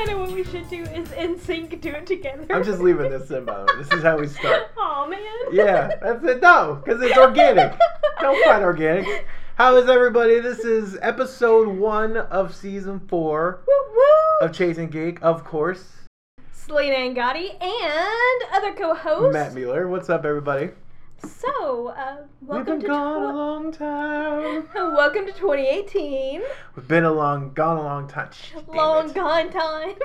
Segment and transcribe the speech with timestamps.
[0.00, 2.46] I know what we should do is in sync do it together.
[2.48, 3.82] I'm just leaving this in, by the way.
[3.82, 4.70] This is how we start.
[4.78, 5.20] Oh man.
[5.52, 6.42] Yeah, that's it.
[6.42, 7.72] No, because it's organic.
[8.20, 9.26] Don't find organic.
[9.56, 10.40] How is everybody?
[10.40, 14.46] This is episode one of season four Woo woo.
[14.46, 15.84] of Chasing Geek, of course.
[16.52, 19.32] Selina Angotti and other co-hosts.
[19.32, 19.88] Matt Mueller.
[19.88, 20.70] What's up, everybody?
[21.24, 24.68] So, uh, We've welcome been to gone a long time.
[24.74, 26.42] welcome to 2018.
[26.76, 28.30] We've been a long, gone a long time.
[28.54, 29.14] Damn Long it.
[29.14, 29.94] gone time.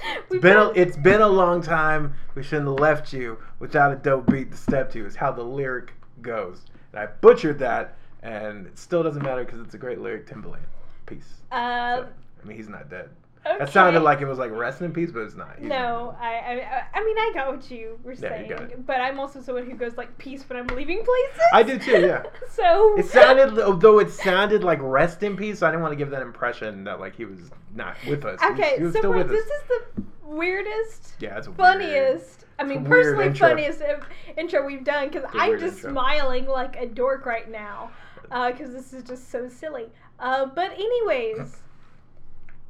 [0.00, 2.14] It's We've been a, it's been a long time.
[2.36, 5.04] We shouldn't have left you without a dope beat to step to.
[5.04, 6.66] Is how the lyric goes.
[6.92, 10.28] And I butchered that, and it still doesn't matter because it's a great lyric.
[10.28, 10.60] Timbaland,
[11.06, 11.26] peace.
[11.50, 12.06] uh, So,
[12.40, 13.10] I mean, he's not dead.
[13.48, 13.58] Okay.
[13.58, 15.60] That sounded like it was like rest in peace, but it's not.
[15.60, 19.18] No, I, I, I mean, I got what you were Yeah, saying, you but I'm
[19.20, 21.40] also someone who goes like peace when I'm leaving places.
[21.52, 22.22] I do too, yeah.
[22.50, 25.58] so It sounded, though it sounded like rest in peace.
[25.60, 28.40] So I didn't want to give that impression that like he was not with us.
[28.40, 29.50] He was- Okay, he was so still wait, with this us.
[29.50, 31.56] is the weirdest, Yeah, it's weird.
[31.56, 32.44] funniest.
[32.58, 33.48] I mean, personally, intro.
[33.48, 34.00] funniest uh,
[34.36, 35.92] intro we've done because I'm just intro.
[35.92, 37.90] smiling like a dork right now
[38.22, 39.86] because this is just so silly.
[40.18, 41.56] Uh, but anyways,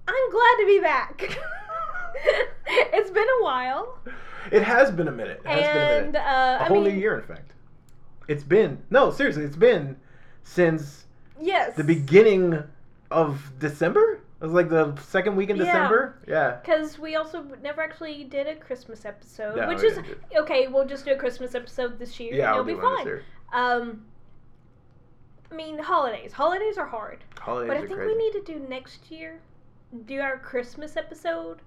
[0.09, 1.39] I'm glad to be back.
[2.67, 3.99] it's been a while,
[4.51, 5.41] It has been a minute.
[5.45, 6.17] It has been a minute.
[6.17, 7.53] uh, a I whole mean, new year, in fact.
[8.27, 9.97] It's been no, seriously, it's been
[10.45, 11.07] since
[11.41, 12.63] yes, the beginning
[13.11, 14.21] of December.
[14.41, 15.65] It was like the second week in Yeah.
[15.65, 16.19] December.
[16.29, 16.59] Yeah.
[16.63, 19.99] Because we also never actually did a Christmas episode, No, which is
[20.37, 20.69] okay.
[20.69, 23.21] We'll just do a Christmas episode this year, Yeah, and I'll be fine.
[23.53, 24.05] Um,
[25.51, 26.33] I mean, holidays.
[26.33, 28.15] Holidays are hard, Holidays but I think crazy.
[28.15, 29.41] we need to do next year.
[30.07, 31.61] Do our Christmas episode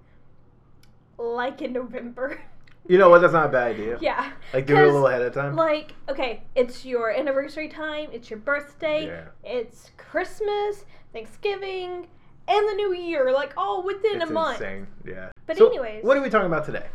[1.18, 2.40] like in November.
[2.88, 3.20] You know what?
[3.20, 3.96] That's not a bad idea.
[4.00, 5.54] yeah, Like do it a little ahead of time.
[5.54, 8.08] like okay, it's your anniversary time.
[8.12, 9.06] It's your birthday.
[9.06, 9.24] yeah.
[9.44, 12.08] It's Christmas, Thanksgiving,
[12.48, 13.30] and the New Year.
[13.32, 14.56] Like all within It's a month.
[14.60, 14.88] insane.
[15.06, 15.30] Yeah.
[15.46, 16.02] But So, anyways.
[16.02, 16.86] what are we talking about today?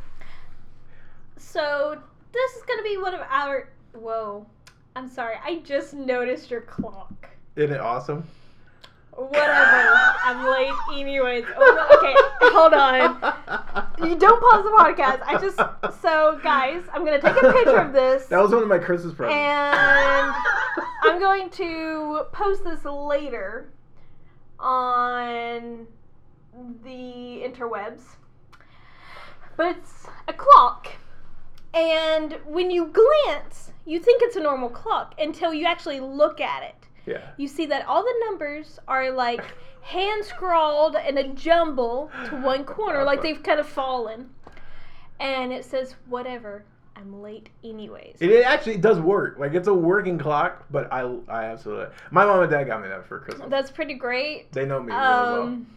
[1.37, 1.97] So
[2.33, 3.69] this is gonna be one of our.
[3.93, 4.45] Whoa,
[4.97, 5.35] I'm sorry.
[5.41, 7.29] I just noticed your clock.
[7.55, 8.25] Isn't it awesome?
[9.17, 10.13] Whatever.
[10.23, 11.43] I'm late, anyways.
[11.57, 12.15] Oh, okay,
[12.53, 14.07] hold on.
[14.07, 15.21] You don't pause the podcast.
[15.25, 15.57] I just.
[16.01, 19.15] So guys, I'm gonna take a picture of this, That was one of my Christmas
[19.15, 19.35] presents.
[19.35, 20.33] and
[21.03, 23.71] I'm going to post this later
[24.59, 25.87] on
[26.83, 28.01] the interwebs.
[29.55, 30.89] But it's a clock.
[31.73, 36.61] And when you glance, you think it's a normal clock until you actually look at
[36.63, 36.86] it.
[37.07, 37.29] Yeah.
[37.37, 39.41] You see that all the numbers are like
[39.81, 44.29] hand scrawled in a jumble to one corner, like they've kind of fallen.
[45.19, 46.63] And it says, whatever,
[46.95, 48.17] I'm late anyways.
[48.19, 49.37] It, it actually does work.
[49.39, 52.87] Like it's a working clock, but I I absolutely my mom and dad got me
[52.89, 53.49] that for Christmas.
[53.49, 54.51] That's pretty great.
[54.51, 55.41] they know me really well.
[55.43, 55.67] Um,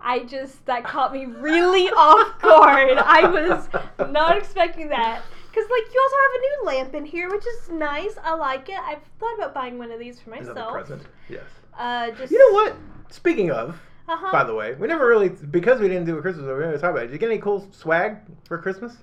[0.00, 2.98] I just that caught me really off guard.
[2.98, 3.68] I was
[4.10, 7.70] not expecting that because like you also have a new lamp in here, which is
[7.70, 8.14] nice.
[8.22, 8.78] I like it.
[8.80, 10.72] I've thought about buying one of these for Is that the myself.
[10.72, 11.02] present?
[11.28, 11.44] Yes.
[11.78, 12.76] Uh, just You know what?
[13.10, 14.32] Speaking of, Uh-huh.
[14.32, 16.44] by the way, we never really because we didn't do a Christmas.
[16.46, 17.06] We never talked about it.
[17.08, 18.16] Did you get any cool swag
[18.46, 18.96] for Christmas?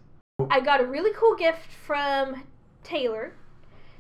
[0.50, 2.44] I got a really cool gift from
[2.84, 3.34] Taylor.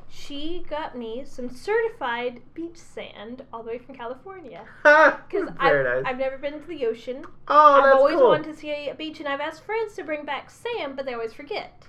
[0.09, 4.63] She got me some certified beach sand all the way from California.
[4.83, 6.05] Because I've.
[6.05, 7.25] I've never been to the ocean.
[7.49, 8.29] oh, I've that's always cool.
[8.29, 11.13] wanted to see a beach, and I've asked friends to bring back sand, but they
[11.13, 11.83] always forget.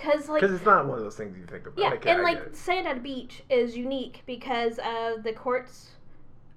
[0.00, 1.78] Because, like, Because it's not one of those things you think about.
[1.78, 5.90] yeah, Okay, and I like sand at a beach is unique because of the quartz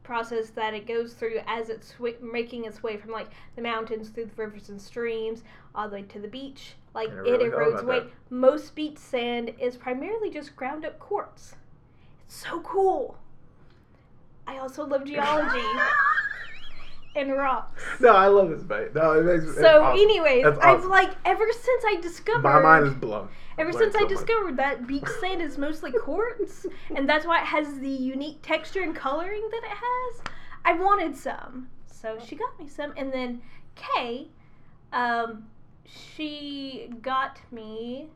[0.04, 4.10] process that it goes through as it's swi- making its way from like the mountains
[4.10, 5.44] through the rivers and streams
[5.76, 6.76] all the way to the beach.
[6.94, 8.00] Like it really erodes about away.
[8.02, 8.10] that.
[8.30, 11.56] Most beach sand is primarily just ground up quartz.
[12.26, 13.18] It's so cool.
[14.48, 15.66] I also love geology
[17.16, 17.82] and rocks.
[18.00, 18.96] No, I love this bite.
[18.96, 20.00] No, it makes So, awesome.
[20.00, 23.30] anyways, That's I've like ever since I discovered My mind is blown.
[23.58, 24.10] Ever since learned I so much.
[24.10, 26.66] discovered that beach sand is mostly quartz,
[26.96, 30.22] and that's why it has the unique texture and coloring that it has,
[30.66, 31.70] I wanted some.
[31.86, 33.42] So she got me some, and then
[33.76, 34.28] Kay,
[34.92, 35.46] um,
[35.86, 38.08] she got me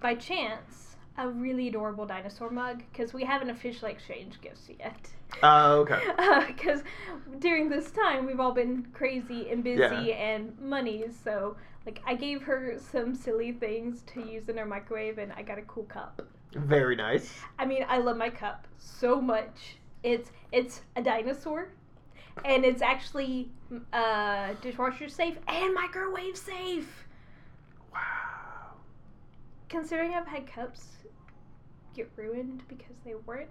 [0.00, 0.87] by chance
[1.18, 5.10] a really adorable dinosaur mug because we haven't officially exchanged gifts yet.
[5.42, 6.00] Oh, okay.
[6.46, 6.82] Because
[7.40, 10.14] during this time we've all been crazy and busy Yeah.
[10.14, 15.18] and money, so like I gave her some silly things to use in her microwave,
[15.18, 16.22] and I got a cool cup.
[16.54, 17.34] Very nice.
[17.58, 19.76] I mean, I love my cup so much.
[20.02, 21.68] It's it's a dinosaur,
[22.44, 23.50] and it's actually
[23.92, 27.06] uh, dishwasher safe and microwave safe.
[27.92, 28.74] Wow.
[29.68, 30.97] Considering I've had cups
[31.98, 33.48] get ruined because they weren't,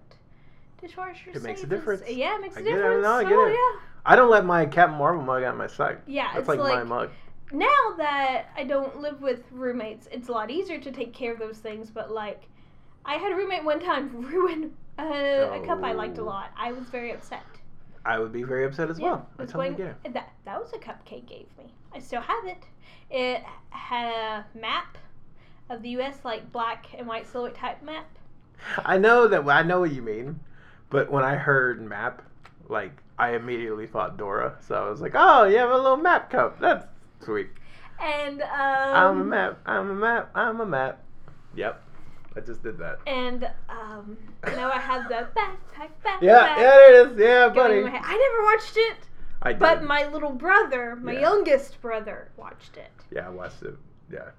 [0.82, 1.30] dishwasher.
[1.32, 2.02] It makes a safe is- difference.
[2.10, 3.04] yeah, it makes a I get it, difference.
[3.04, 3.54] no, I get oh it.
[3.54, 3.80] yeah.
[4.06, 5.98] I don't let my Captain Marvel mug out of my sight.
[6.08, 7.10] Yeah, That's it's like, like, my mug.
[7.52, 7.68] now
[7.98, 11.58] that I don't live with roommates, it's a lot easier to take care of those
[11.58, 11.90] things.
[11.90, 12.44] But like,
[13.06, 16.26] I had a roommate one time ruin uh, a cup I liked a Oh.
[16.26, 16.52] lot.
[16.58, 17.44] I was very upset.
[18.06, 19.28] I would be very upset as well.
[19.38, 20.14] I it's totally when- get it.
[20.14, 21.74] That that was a cup Kate gave me.
[21.94, 22.64] I still have it.
[23.10, 24.98] It had a map
[25.70, 26.20] of the U.S.
[26.24, 28.06] like black and white silhouette type map.
[28.86, 29.48] I know that.
[29.48, 30.40] I know what you mean,
[30.90, 32.22] but when I heard map,
[32.70, 34.58] like I immediately thought Dora.
[34.68, 36.60] So I was like, "Oh, you have a little map cup.
[36.60, 36.86] That's
[37.24, 37.48] sweet."
[38.02, 39.60] And um, I'm a map.
[39.66, 40.30] I'm a map.
[40.36, 41.00] I'm a map.
[41.56, 41.82] Yep,
[42.36, 43.00] I just did that.
[43.08, 44.16] And um,
[44.46, 46.22] now I have the backpack, backpack.
[46.22, 47.18] Yeah, yeah, it is.
[47.18, 47.78] Yeah, buddy.
[47.80, 48.02] in my head.
[48.04, 48.98] I never watched it,
[49.42, 49.60] I did.
[49.60, 51.22] but my little brother, my Yeah.
[51.22, 52.92] youngest brother, watched it.
[53.12, 53.76] yeah, I watched it.
[54.12, 54.30] Yeah,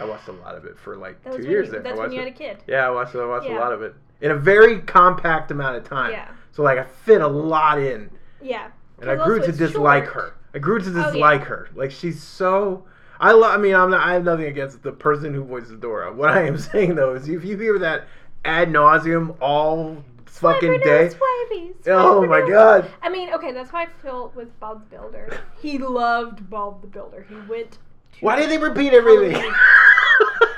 [0.00, 1.66] I watched a lot of it for like That two years.
[1.66, 1.82] you, there.
[1.82, 2.24] that's I when watched you it.
[2.24, 2.64] had a kid.
[2.66, 3.14] Yeah, I watched.
[3.16, 6.12] I watched a lot of it in a very compact amount of time.
[6.12, 8.10] Yeah, So like I fit a lot in.
[8.42, 8.68] yeah.
[9.00, 10.14] and I grew to dislike short.
[10.14, 10.34] her.
[10.54, 11.04] I grew to Oh, yeah.
[11.10, 11.68] dislike her.
[11.74, 12.84] Like she's so.
[13.20, 13.52] I love.
[13.52, 14.06] I mean, I'm not.
[14.06, 16.12] I have nothing against the person who voices Dora.
[16.12, 18.04] What I am saying though is, if you hear that
[18.44, 22.50] ad nauseum all fucking day, Swipey, oh my swipey.
[22.52, 22.90] god.
[23.02, 25.40] I mean, okay, that's how I feel with Bob the Builder.
[25.60, 27.26] He loved Bob the Builder.
[27.28, 27.78] He went.
[28.20, 29.52] Why did they repeat everything?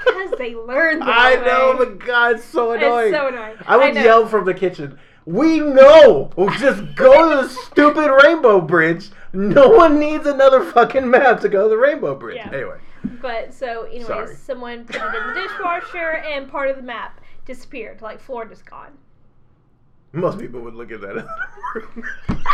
[0.04, 1.02] Because they learned.
[1.02, 1.84] That I know, way.
[1.84, 3.08] but God, it's so annoying.
[3.12, 3.56] It's so annoying.
[3.66, 4.02] I would know.
[4.02, 4.98] yell from the kitchen.
[5.24, 6.30] We know.
[6.36, 9.08] We'll just go to the stupid Rainbow Bridge.
[9.32, 12.36] No one needs another fucking map to go to the Rainbow Bridge.
[12.36, 12.50] Yeah.
[12.52, 12.78] Anyway,
[13.22, 14.34] But so, anyways, Sorry.
[14.34, 18.02] someone put it in the dishwasher, and part of the map disappeared.
[18.02, 18.92] Like Florida's gone.
[20.12, 21.26] most people would look at that.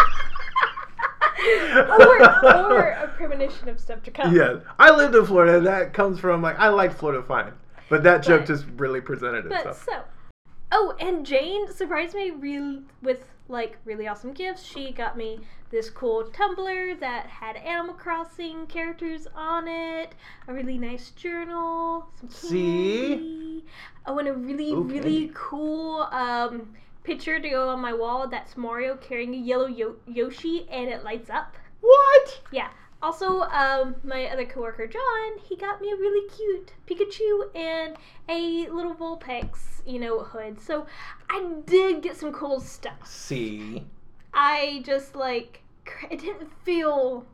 [1.39, 4.35] or, or a premonition of stuff to come.
[4.35, 5.59] Yeah, I lived in Florida.
[5.59, 7.53] and That comes from like I liked Florida fine,
[7.89, 9.65] but that joke But- just really presented itself.
[9.65, 10.05] But itself.
[10.07, 14.63] so, oh, and Jane surprised me real with like really awesome gifts.
[14.65, 15.41] She got me
[15.71, 20.15] this cool tumbler that had Animal Crossing characters on it,
[20.49, 23.09] a really nice journal, some See?
[23.09, 23.65] candy.
[24.07, 26.73] Oh, and a really Ooh, really cool um
[27.07, 28.27] picture to go on my wall.
[28.29, 31.57] That's Mario carrying a yellow Yo- Yoshi, and it lights up.
[31.81, 32.41] What?
[32.51, 32.69] Yeah.
[33.03, 37.97] Also, um, my other coworker John, he got me a really cute Pikachu and
[38.29, 40.59] a little Vulpix, you know, hood.
[40.61, 40.87] So
[41.31, 43.07] I did get some cool stuff.
[43.07, 43.85] See,
[44.33, 47.27] I just like cr- it didn't feel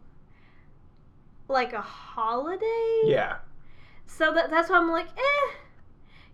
[1.49, 3.01] like a holiday.
[3.05, 3.37] yeah,
[4.07, 5.53] So that, that's why I'm like, eh.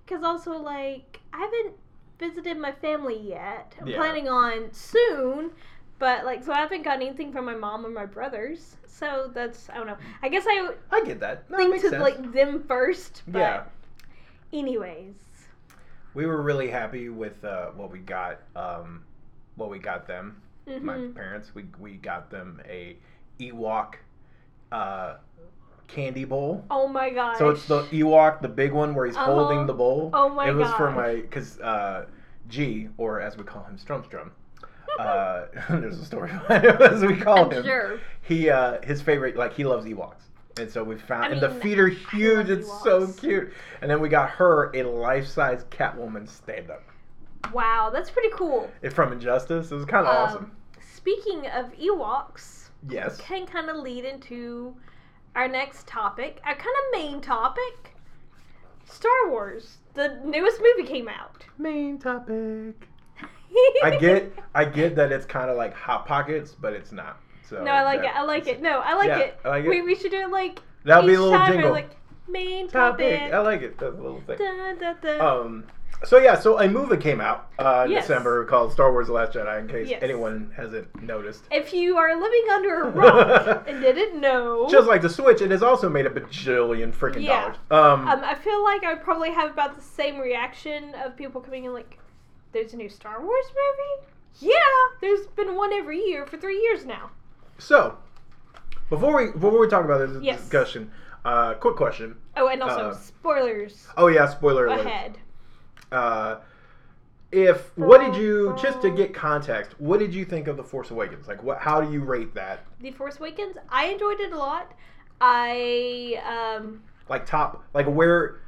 [0.04, 1.74] Because also, like, I haven't
[2.18, 3.74] visited my family yet.
[3.80, 3.96] I'm Yeah.
[3.96, 5.50] planning on soon.
[5.98, 8.76] But, like, so I haven't got anything from my mom or my brothers.
[8.86, 9.96] So that's, I don't know.
[10.22, 11.50] I guess I I get that.
[11.50, 12.00] No, think to, sense.
[12.00, 13.22] like, them first.
[13.26, 13.64] But, Yeah.
[14.52, 15.14] anyways.
[16.14, 18.40] we were really happy with uh, what we got.
[18.56, 19.04] Um,
[19.56, 21.14] what we got them, my Mhm.
[21.14, 21.52] parents.
[21.54, 22.96] We we got them a
[23.40, 23.94] Ewok
[24.72, 25.16] uh,
[25.88, 26.64] candy bowl.
[26.70, 27.36] Oh my god!
[27.38, 29.24] So it's the Ewok, the big one where he's Uh-huh.
[29.26, 30.10] holding the bowl.
[30.12, 30.50] Oh my god!
[30.50, 32.06] It was for my because uh,
[32.48, 34.30] G or as we call him Strumstrum.
[34.98, 37.62] Uh, there's a story it, as we call I'm him.
[37.62, 38.00] sure.
[38.22, 40.22] He uh, his favorite like he loves Ewoks.
[40.58, 42.48] And so we found, I and the mean, feet are huge.
[42.50, 43.52] It's so cute.
[43.80, 46.82] And then we got her a life-size Catwoman stand-up.
[47.52, 48.68] Wow, that's pretty cool.
[48.82, 49.70] It's from Injustice.
[49.70, 50.44] It was kind of awesome.
[50.46, 53.20] Um, speaking of Ewoks, Yes.
[53.20, 54.74] can kind of lead into
[55.38, 57.94] our next topic, our kind of main topic
[58.84, 59.78] Star Wars.
[59.94, 61.44] The newest movie came out.
[61.58, 62.88] Main topic.
[63.84, 67.20] I get, I get that it's kind of like hot pockets, but it's not.
[67.48, 68.16] So No, I like that- it.
[68.16, 68.60] I like it.
[68.60, 69.38] No, I like Yeah, it.
[69.44, 69.68] I like it.
[69.68, 71.72] We, we should do it like That'll be a each little time we're jingle.
[71.72, 71.90] like
[72.28, 73.18] main topic.
[73.20, 73.32] topic.
[73.34, 73.78] I like it.
[73.78, 74.38] That's a little thing.
[74.38, 75.40] Da, da, da.
[75.42, 75.64] Um.
[76.04, 78.04] So yeah, so a movie came out uh, in Yes.
[78.04, 79.60] December called Star Wars: The Last Jedi.
[79.60, 80.00] In case Yes.
[80.02, 85.02] anyone hasn't noticed, if you are living under a rock and didn't know, just like
[85.02, 87.40] the Switch, it has also made a bajillion freaking Yeah.
[87.40, 87.56] dollars.
[87.70, 91.40] Um, um, I feel like I would probably have about the same reaction of people
[91.40, 91.98] coming in like,
[92.52, 94.08] "There's a new Star Wars movie."
[94.52, 94.58] Yeah,
[95.00, 97.10] there's been one every year for three years now.
[97.58, 97.98] so
[98.88, 100.38] before we before we talk about this Yes.
[100.42, 100.92] discussion,
[101.24, 102.16] uh, quick question.
[102.36, 104.86] Oh, and also Uh, spoilers Oh yeah, spoiler alert.
[104.86, 105.18] ahead.
[105.92, 106.36] Uh,
[107.30, 109.74] if what did you just to get context?
[109.78, 111.28] What did you think of the Force Awakens?
[111.28, 111.58] Like, what?
[111.58, 112.64] How do you rate that?
[112.80, 113.56] The Force Awakens.
[113.68, 114.72] I enjoyed it a lot.
[115.20, 116.20] I
[116.56, 118.40] um Like top, like where?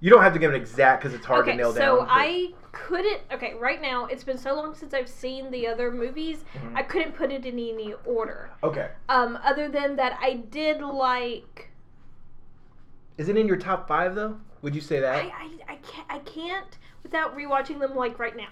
[0.00, 1.52] You don't have to give an exact because it's hard okay.
[1.52, 2.06] to nail so down.
[2.06, 3.22] but- I couldn't.
[3.32, 6.44] Okay, right now it's been so long since I've seen the other movies.
[6.54, 6.76] Mhm.
[6.76, 8.50] I couldn't put it in any order.
[8.62, 8.90] okay.
[9.08, 11.70] Um, other than that, I did like.
[13.16, 14.38] Is it in your top five though?
[14.62, 15.16] Would you say that?
[15.24, 16.78] I, I, I can't I can't
[17.08, 18.48] without rewatching them like right now.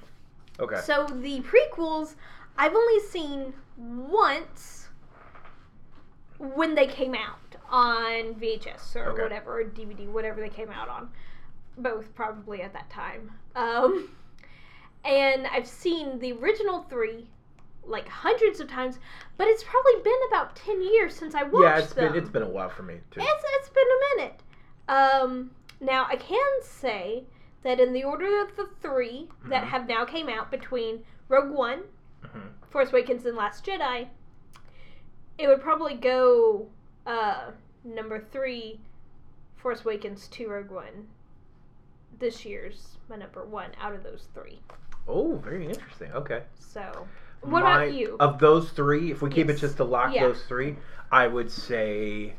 [0.59, 0.81] Okay.
[0.85, 2.15] So the prequels,
[2.57, 4.89] I've only seen once
[6.39, 7.39] when they came out
[7.71, 9.23] on VHS or Okay.
[9.23, 11.11] whatever, or DVD, whatever they came out on.
[11.79, 13.31] Both probably at that time.
[13.55, 14.09] Um,
[15.05, 17.29] and I've seen the original three
[17.85, 18.99] like hundreds of times,
[19.37, 22.13] but it's probably been about 10 years since I watched yeah, it's them.
[22.13, 23.21] been it's been a while for me too.
[23.21, 24.41] It's it's been a minute.
[24.89, 27.25] Um, now I can say
[27.67, 29.69] that in the order of the 3 that Mhm.
[29.69, 31.83] have now came out between Rogue One,
[32.23, 32.53] Mhm.
[32.71, 34.09] Force Awakens, and Last Jedi,
[35.37, 36.69] it would probably go
[37.07, 37.53] uh,
[37.85, 38.81] number three,
[39.57, 41.07] Force Awakens, to Rogue One.
[42.19, 44.61] This year's my number one out of those three.
[45.07, 46.11] Oh, very interesting.
[46.13, 46.43] Okay.
[46.59, 47.07] So,
[47.43, 48.17] what My- about you?
[48.19, 50.27] Of those three, if we keep it just to lock Yeah.
[50.27, 50.77] those three,
[51.13, 52.35] I would say.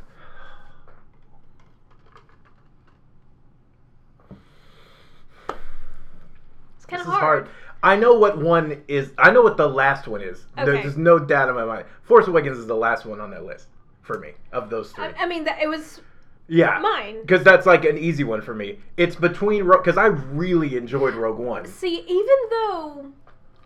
[6.87, 7.43] Kind This of is hard.
[7.45, 7.49] hard.
[7.83, 9.11] I know what one is.
[9.17, 10.45] I know what the last one is.
[10.55, 10.83] There's Okay.
[10.83, 11.85] just no doubt in my mind.
[12.03, 13.67] Force Awakens is the last one on that list
[14.01, 15.05] for me of those three.
[15.05, 16.01] I, I mean, that it was
[16.47, 17.21] yeah, mine.
[17.21, 18.79] because that's like an easy one for me.
[18.97, 21.65] It's between because I really enjoyed Rogue One.
[21.65, 23.11] See, even though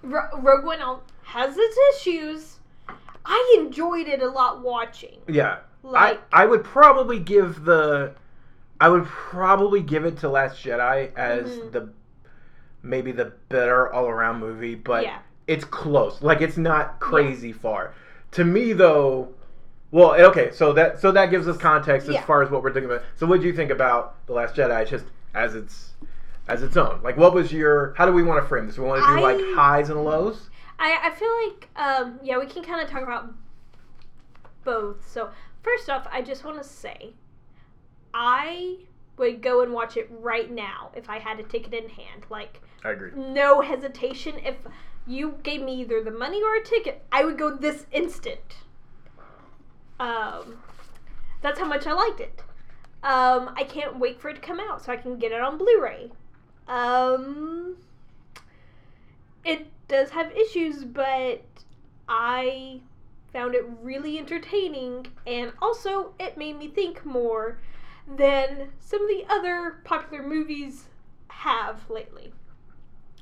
[0.03, 2.59] Ro- Rogue One has its issues,
[3.25, 5.19] I enjoyed it a lot watching.
[5.27, 8.13] Yeah, Like, I I would probably give the
[8.81, 11.71] I would probably give it to Last Jedi as Mhm.
[11.71, 11.89] the
[12.83, 16.21] maybe the better all around movie, but yeah, it's close.
[16.21, 17.93] Like it's not crazy far.
[18.31, 19.33] To me though,
[19.91, 22.25] well, okay, so that so that gives us context as Yeah.
[22.25, 23.03] far as what we're thinking about.
[23.15, 25.91] So what do you think about The Last Jedi just as its
[26.47, 27.01] as its own?
[27.03, 28.77] Like what was your how do we want to frame this?
[28.77, 30.49] We want to do like highs and lows?
[30.79, 33.33] I I feel like um yeah we can kind of talk about
[34.63, 35.07] both.
[35.07, 35.29] So
[35.61, 37.13] first off, I just want to say,
[38.13, 38.77] I
[39.21, 42.25] would go and watch it right now if I had a ticket in hand.
[42.29, 43.11] Like I agree.
[43.15, 44.35] no hesitation.
[44.43, 44.55] If
[45.07, 48.57] you gave me either the money or a ticket, I would go this instant.
[49.99, 50.57] Um,
[51.41, 52.43] that's how much I liked it.
[53.03, 55.57] Um, I can't wait for it to come out so I can get it on
[55.57, 56.11] Blu-ray.
[56.67, 57.77] Um,
[59.43, 61.43] it does have issues, but
[62.07, 62.81] I
[63.33, 67.59] found it really entertaining, and also it made me think more
[68.07, 70.87] than some of the other popular movies
[71.27, 72.33] have lately.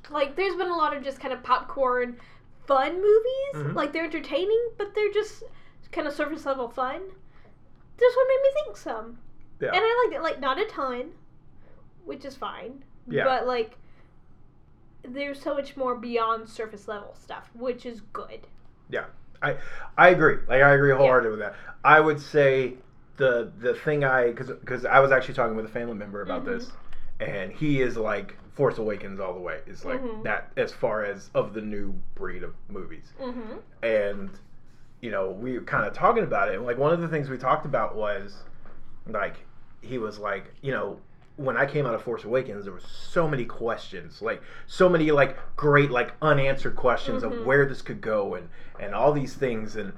[0.09, 2.17] Like, there's been a lot of just kind of popcorn
[2.65, 3.53] fun movies.
[3.55, 3.75] Mhm.
[3.75, 5.43] Like, they're entertaining, but they're just
[5.91, 7.01] kind of surface level fun.
[7.97, 9.19] This one made me think some.
[9.59, 9.69] Yeah.
[9.69, 11.11] And I liked it, like, not a ton,
[12.05, 12.83] which is fine.
[13.07, 13.25] Yeah.
[13.25, 13.77] But, like,
[15.03, 18.47] there's so much more beyond surface level stuff, which is good.
[18.89, 19.05] Yeah.
[19.41, 19.57] I
[19.97, 20.37] I agree.
[20.47, 21.55] Like I agree wholeheartedly with that.
[21.83, 22.75] I would say
[23.19, 26.41] the the thing I because because I was actually talking with a family member about
[26.43, 26.45] Mhm.
[26.45, 26.71] this,
[27.19, 29.59] and he is like Force Awakens all the way.
[29.67, 30.23] Is like Mhm.
[30.23, 33.57] that as far as of the new breed of movies, Mm-hmm.
[33.83, 34.29] and
[35.01, 36.55] you know we were kind of talking about it.
[36.55, 38.43] And like one of the things we talked about was
[39.07, 39.35] like
[39.81, 40.99] he was like you know
[41.35, 45.11] when I came out of Force Awakens, there was so many questions, like so many
[45.11, 47.31] like great like unanswered questions Mhm.
[47.39, 48.49] of where this could go and
[48.79, 49.91] and all these things and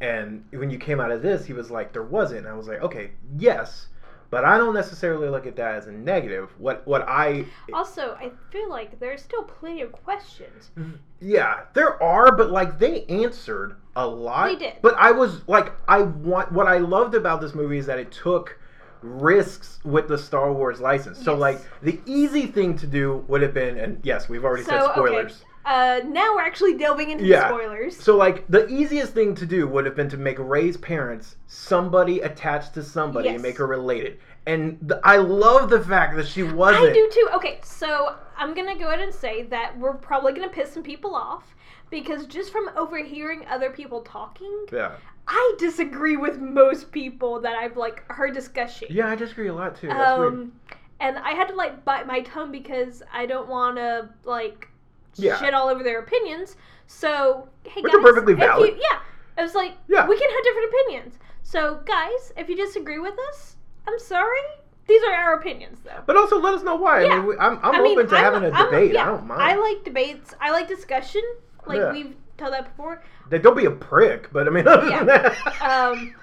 [0.00, 2.40] and when you came out of this, he was like there wasn't.
[2.40, 3.88] And I was like, okay, yes,
[4.30, 6.50] but I don't necessarily look at that as a negative.
[6.58, 10.70] What what I Also, I feel like there's still plenty of questions.
[10.78, 10.96] Mm-hmm.
[11.20, 14.46] yeah, there are, but like they answered a lot.
[14.46, 14.74] They did.
[14.82, 18.10] But I was like, I want what I loved about this movie is that it
[18.12, 18.56] took
[19.02, 21.18] risks with the Star Wars license.
[21.22, 21.40] So Yes.
[21.40, 24.98] like the easy thing to do would have been, and yes, we've already So, said
[24.98, 25.34] okay.
[25.64, 27.48] Uh, now we're actually delving into Yeah.
[27.48, 27.96] the spoilers.
[27.96, 32.20] So like the easiest thing to do would have been to make Rey's parents somebody
[32.20, 34.18] attached to somebody and make her related.
[34.46, 36.90] And the, I love the fact that she wasn't.
[36.90, 37.28] I do too.
[37.34, 41.14] Okay, so I'm gonna go ahead and say that we're probably gonna piss some people
[41.14, 41.54] off
[41.90, 44.92] because just from overhearing other people talking, Yeah.
[45.28, 48.88] I disagree with most people that I've like heard discussing.
[48.90, 49.88] Yeah, I disagree a lot too.
[49.88, 50.32] That's weird.
[50.32, 50.52] um,
[51.00, 54.68] and I had to like bite my tongue because I don't want to like
[55.16, 55.38] Yeah.
[55.38, 56.56] shit all over their opinions.
[56.86, 58.70] So hey Which guys, are perfectly valid.
[58.74, 58.98] you- yeah,
[59.38, 60.06] I was like, Yeah.
[60.06, 61.18] we can have different opinions.
[61.42, 63.56] So guys, if you disagree with us,
[63.88, 64.38] I'm sorry.
[64.86, 66.02] These are our opinions, though.
[66.04, 67.00] But also let us know why.
[67.00, 67.16] I Yeah.
[67.18, 68.92] mean, we, I'm, I'm I mean, open to I'm- having a I'm- debate.
[68.94, 69.42] yeah, I don't mind.
[69.42, 70.34] I like debates.
[70.40, 71.22] I like discussion.
[71.66, 71.92] Like Yeah.
[71.92, 73.02] we've told that before.
[73.28, 75.04] They don't be a prick, but I mean, other than Yeah.
[75.04, 75.36] that.
[75.62, 76.14] Um,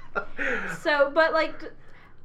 [0.81, 1.71] So, but like,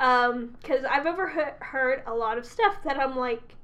[0.00, 3.54] um, because I've overheard a lot of stuff that I'm like,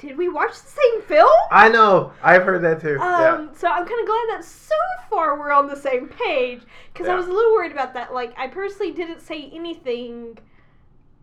[0.00, 1.30] did we watch the same film?
[1.50, 2.12] I know.
[2.22, 2.96] I've heard that too.
[2.98, 3.34] yeah.
[3.34, 4.74] Um, so I'm kind of glad that so
[5.10, 8.14] far we're on the same page because I was a little worried about that.
[8.14, 10.38] Like, I personally didn't say anything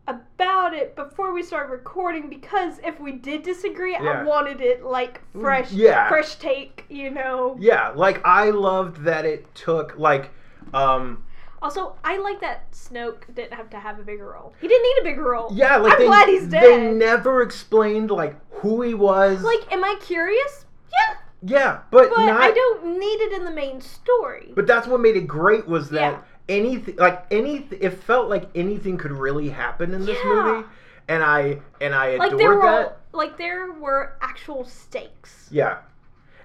[0.08, 5.22] about it before we started recording because if we did disagree, I wanted it like
[5.34, 6.08] fresh, Yeah.
[6.08, 6.86] fresh take.
[6.90, 7.58] You know.
[7.60, 10.30] Yeah, like I loved that it took like
[10.74, 11.24] um
[11.68, 14.54] Also, I like that Snoke didn't have to have a bigger role.
[14.62, 15.50] He didn't need a bigger role.
[15.54, 16.64] yeah, like I'm they, glad he's dead.
[16.64, 19.42] they never explained like who he was.
[19.42, 20.64] Like, am I curious?
[20.94, 24.54] Yeah, yeah, but, but not I don't need it in the main story.
[24.56, 26.20] But that's what made it great was that Yeah.
[26.48, 30.30] anything like any it felt like anything could really happen in this Yeah.
[30.34, 30.68] movie
[31.10, 33.00] and I and I like there were that.
[33.12, 35.50] like there were actual stakes.
[35.52, 35.80] Yeah.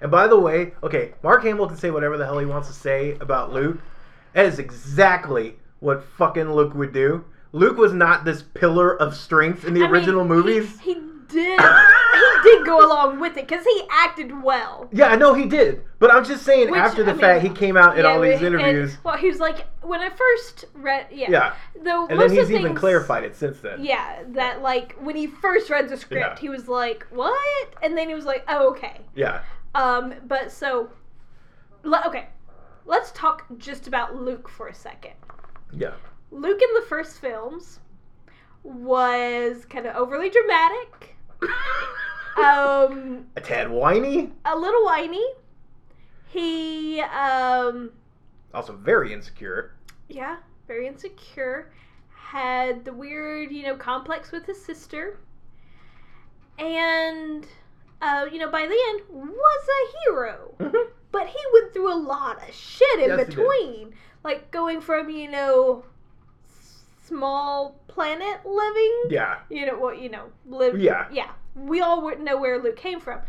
[0.00, 2.74] And by the way, okay, Mark Hamill can say whatever the hell he wants to
[2.74, 3.78] say about Luke.
[4.34, 7.24] That is exactly what fucking Luke would do.
[7.52, 10.80] Luke was not this pillar of strength in the I original he- movies.
[10.80, 10.94] He,
[11.28, 11.60] did.
[11.60, 14.88] he did go along with it because he acted well.
[14.92, 15.82] Yeah, I know he did.
[15.98, 18.10] But I'm just saying Which, after the I fact mean, he came out in Yeah,
[18.12, 18.96] all these but- and- interviews.
[19.04, 21.06] well, he was like when I first read.
[21.10, 21.30] Yeah.
[21.30, 21.54] yeah.
[21.82, 23.84] Though And most then he's even things- clarified it since then.
[23.84, 26.40] Yeah, that like when he first read the script, Yeah.
[26.40, 27.38] he was like, "What?"
[27.82, 29.40] And then he was like, "Oh, okay." Yeah.
[29.74, 30.90] Um, but so,
[32.06, 32.28] okay,
[32.86, 35.14] let's talk just about Luke for a second.
[35.72, 35.94] Yeah.
[36.30, 37.80] Luke in the first films
[38.62, 41.16] was kind of overly dramatic,
[42.36, 45.24] um, A tad whiny, a little whiny.
[46.28, 47.90] He, um,
[48.54, 49.74] also very insecure.
[50.08, 50.36] yeah,
[50.66, 51.72] very insecure.
[52.14, 55.18] Had the weird, you know, complex with his sister.
[56.58, 57.46] And,
[58.00, 60.54] uh, you know, by the end, was a hero.
[60.58, 60.90] Mhm.
[61.12, 63.94] But he went through a lot of shit in Yes, between.
[64.24, 65.84] Like going from, you know,
[67.06, 69.38] small planet living, Yeah.
[69.50, 70.78] you know, what, you know, live.
[70.80, 71.06] Yeah.
[71.12, 71.30] Yeah.
[71.54, 73.20] We all wouldn't know where Luke came from.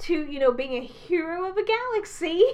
[0.00, 2.42] To, you know, being a hero of a galaxy.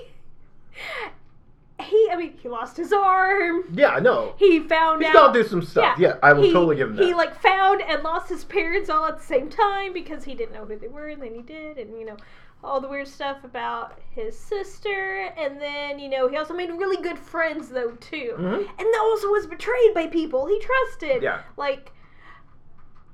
[1.80, 3.62] He, I mean, he lost his arm.
[3.72, 4.34] Yeah, I know.
[4.36, 5.14] He found He's out.
[5.14, 5.96] gone through some stuff.
[5.96, 7.04] Yeah, I will he- totally give him that.
[7.06, 10.54] He like found and lost his parents all at the same time because he didn't
[10.54, 12.16] know who they were, and then he did, and you know,
[12.64, 17.00] all the weird stuff about his sister, and then you know, he also made really
[17.02, 18.68] good friends though too, Mhm.
[18.78, 21.22] and also was betrayed by people he trusted.
[21.22, 21.42] Yeah.
[21.56, 21.92] like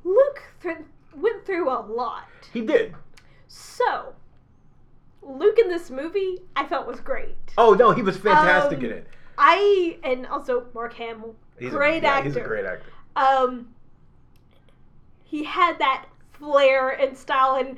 [0.02, 0.78] Luke th-
[1.14, 2.24] went through a lot.
[2.52, 2.94] He did.
[3.48, 4.14] So,
[5.22, 7.36] Luke in this movie, I felt was great.
[7.56, 9.06] Oh no, he was fantastic Um, in it.
[9.38, 12.28] I and also Mark Hamill, He's great a, yeah, actor.
[12.28, 12.90] He's a great actor.
[13.16, 13.68] um
[15.22, 17.76] he had that flair and style and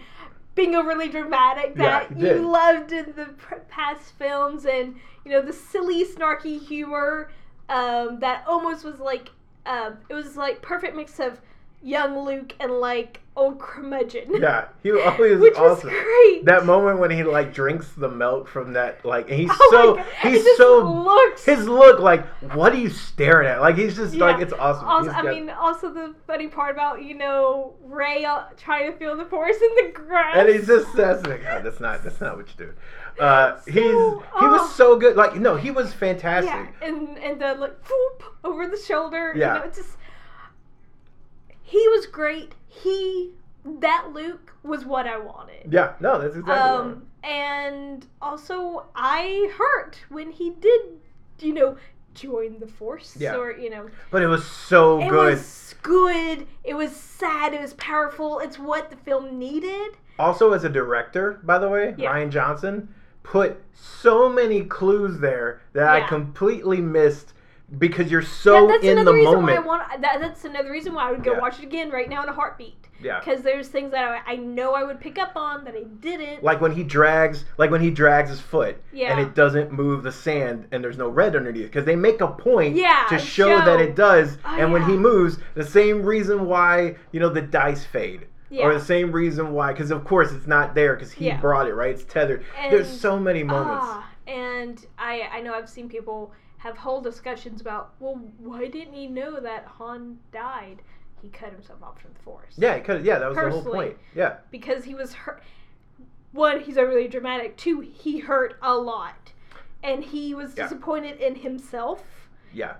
[0.56, 2.38] being overly dramatic that did.
[2.38, 3.32] you loved in the
[3.68, 7.30] past films and you know the silly snarky humor
[7.68, 9.30] um that almost was like
[9.66, 11.38] um it was like perfect mix of
[11.82, 15.90] young Luke and like old curmudgeon Yeah, he always which was awesome.
[15.90, 20.28] great That moment when he like drinks the milk from that, like, he's Oh so
[20.28, 23.60] he's so looks his look like, what are you staring at?
[23.60, 24.88] Like he's just like it's awesome.
[24.88, 29.16] Also, I mean, also the funny part about you know Rey uh, trying to feel
[29.16, 32.36] the force in the grass, and he's just says like, oh, that's not that's not
[32.36, 32.72] what you do.
[33.22, 34.72] Uh, he's he So- was oh.
[34.76, 35.14] so good.
[35.16, 36.50] Like no, he was fantastic.
[36.80, 39.34] yeah, and and the like whoop over the shoulder.
[39.36, 39.54] Yeah.
[39.54, 39.96] you know, it's just
[41.66, 42.54] he was great.
[42.68, 43.32] He
[43.64, 45.72] that Luke was what I wanted.
[45.72, 46.52] Yeah, no, that's exactly.
[46.54, 50.80] what Um, and also I hurt when he did,
[51.40, 51.76] you know,
[52.14, 53.36] join the force Yeah.
[53.36, 55.26] or you know but it was so it good.
[55.28, 56.46] It was good.
[56.64, 57.52] It was sad.
[57.52, 58.38] It was powerful.
[58.38, 59.96] It's what the film needed.
[60.18, 62.14] Also, as a director, by the way, Yeah.
[62.14, 62.88] Rian Johnson
[63.22, 67.34] put so many clues there that I completely missed
[67.78, 69.58] because you're so That- that's in another the reason moment.
[69.58, 70.00] why I want.
[70.02, 71.40] That, that's another reason why I would go Yeah.
[71.40, 72.88] watch it again right now in a heartbeat.
[73.02, 73.18] yeah.
[73.18, 76.42] Because there's things that I, I know I would pick up on that I didn't.
[76.44, 79.10] Like when he drags, like when he drags his foot, Yeah.
[79.12, 82.28] and it doesn't move the sand, and there's no red underneath, because they make a
[82.28, 83.64] point Yeah, to show, show.
[83.66, 84.38] that it does.
[84.46, 88.26] Oh, and when he moves, the same reason why you know the dice fade,
[88.58, 91.74] or the same reason why, because of course it's not there because he brought it
[91.74, 91.90] right.
[91.90, 92.44] It's tethered.
[92.58, 93.84] And- There's so many moments.
[93.88, 98.94] Ah, and I I know I've seen people have whole discussions about well why didn't
[98.94, 100.82] he know that Han died?
[101.22, 102.54] He cut himself off from the force.
[102.56, 103.96] Yeah, because yeah, that was the whole point.
[104.14, 104.36] Yeah.
[104.50, 105.42] because he was hurt.
[106.32, 107.56] One, he's overly dramatic.
[107.56, 109.32] Two, he hurt a lot,
[109.82, 110.64] and he was Yeah.
[110.64, 112.04] disappointed in himself.
[112.52, 112.74] Yeah.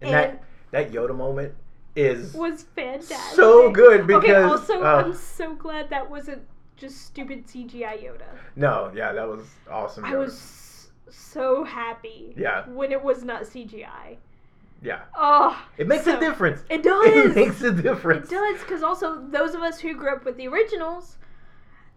[0.00, 1.54] And, And- that that Yoda moment
[1.96, 3.16] is Was fantastic.
[3.36, 4.42] so good because okay.
[4.42, 6.42] Also, uh, I'm so glad that wasn't
[6.76, 8.22] just stupid CGI Yoda.
[8.56, 10.04] no, yeah, that was awesome.
[10.04, 10.32] I was
[11.12, 12.34] so happy.
[12.36, 12.66] Yeah.
[12.68, 14.16] When it was not CGI.
[14.82, 15.02] yeah.
[15.16, 15.56] Oh.
[15.78, 16.62] It makes so- a difference.
[16.70, 17.06] It does.
[17.06, 18.28] It makes a difference.
[18.30, 21.18] It does, because also those of us who grew up with the originals,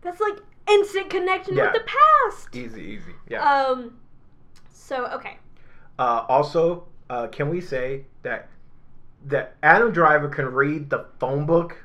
[0.01, 0.37] that's like
[0.69, 1.71] instant connection Yeah.
[1.71, 1.87] with the
[2.31, 2.55] past.
[2.55, 3.13] Easy, easy.
[3.29, 3.43] Yeah.
[3.43, 3.97] Um.
[4.71, 5.37] So okay.
[5.97, 8.49] Uh, also, uh, can we say that
[9.25, 11.77] that Adam Driver can read the phone book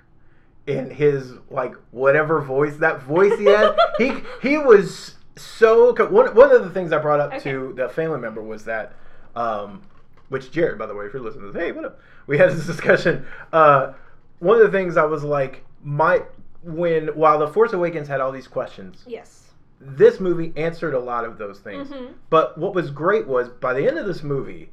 [0.66, 3.74] in his like whatever voice that voice he had.
[3.98, 4.12] he
[4.42, 7.50] he was so one one of the things I brought up Okay.
[7.50, 8.92] to the family member was that
[9.36, 9.82] um
[10.28, 12.50] which Jared by the way if you're listening to this, hey what up we had
[12.50, 13.92] this discussion uh
[14.38, 16.22] one of the things I was like my
[16.62, 19.50] when while the Force Awakens had all these questions Yes.
[19.80, 22.14] this movie answered a lot of those things Mhm.
[22.28, 24.70] but what was great was by the end of this movie,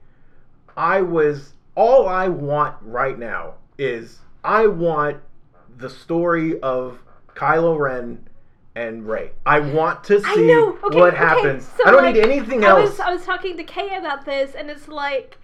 [0.76, 5.18] I was all I want right now is I want
[5.78, 7.00] the story of
[7.36, 8.28] Kylo Ren
[8.78, 9.32] and Rey.
[9.46, 10.56] I want to I see.
[10.56, 11.18] Okay, what okay.
[11.18, 11.68] happens.
[11.78, 12.92] So, I don't like, need anything I else.
[12.92, 15.38] was I was talking to Kay about this, and it's like,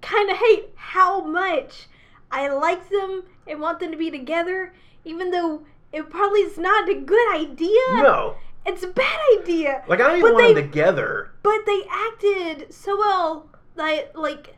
[0.00, 1.86] kind of hate how much
[2.30, 4.72] I like them and want them to be together,
[5.04, 7.80] even though it probably is not a good idea.
[7.92, 9.84] no, It's a bad idea.
[9.86, 11.30] like I don't even But want they- them together.
[11.42, 13.50] But they acted so well.
[13.76, 14.56] Like like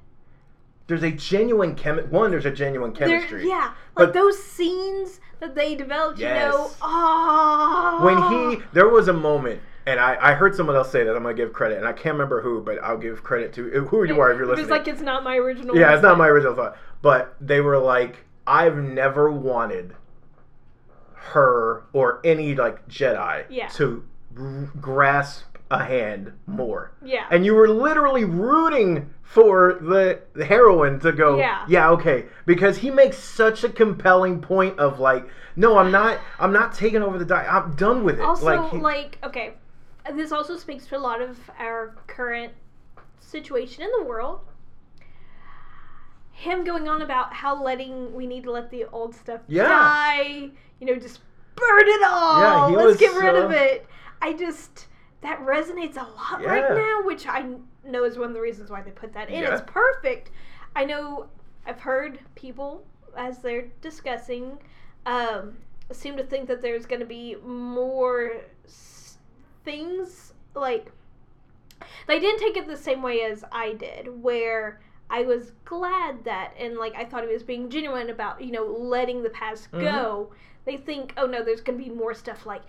[0.89, 3.47] There's a genuine chemi- One, there's a genuine chemistry.
[3.49, 6.19] yeah, like But- those scenes that they developed.
[6.19, 6.33] You know,
[6.67, 6.79] Yes.
[6.83, 7.99] ah.
[8.03, 11.23] when he there was a moment and I, I heard someone else say that I'm
[11.23, 14.21] gonna give credit and I can't remember who but I'll give credit to who you
[14.21, 14.65] are if you're listening.
[14.65, 15.77] was like it's not my original.
[15.77, 16.77] Yeah, it's not my original thought.
[17.03, 19.95] But they were like, I've never wanted
[21.33, 23.69] her or any like Jedi Yeah.
[23.69, 24.05] to
[24.39, 26.93] r- grasp a hand more.
[27.05, 27.27] Yeah.
[27.31, 31.63] And you were literally rooting for the, the heroine to go, Yeah.
[31.69, 36.53] yeah, okay, because he makes such a compelling point of like, no, I'm not, I'm
[36.53, 37.45] not taking over the die.
[37.47, 38.23] I'm done with it.
[38.23, 39.53] also like, like, okay
[40.15, 42.55] this also speaks to a lot of our current
[43.21, 44.41] situation in the world
[46.33, 49.65] him going on about how letting we need to let the old stuff Yeah.
[49.69, 50.49] die
[50.81, 51.21] you know just
[51.57, 53.87] burn it all Yeah, he let's get rid so- of it
[54.23, 54.87] i just
[55.21, 56.49] that resonates a lot Yeah.
[56.49, 57.45] right now which i
[57.85, 59.53] know is one of the reasons why they put that in Yeah.
[59.55, 60.31] it's perfect
[60.77, 61.27] i know
[61.67, 62.85] i've heard people
[63.17, 64.59] as they're discussing
[65.07, 65.57] um,
[65.91, 68.33] seem to think that there's going to be more
[68.67, 69.17] s-
[69.65, 70.93] things like
[72.07, 76.53] they didn't take it the same way as I did, where I was glad that
[76.59, 79.81] and like I thought he was being genuine about you know letting the past Mhm.
[79.81, 80.33] go.
[80.65, 82.63] They think, oh no, there's going to be more stuff like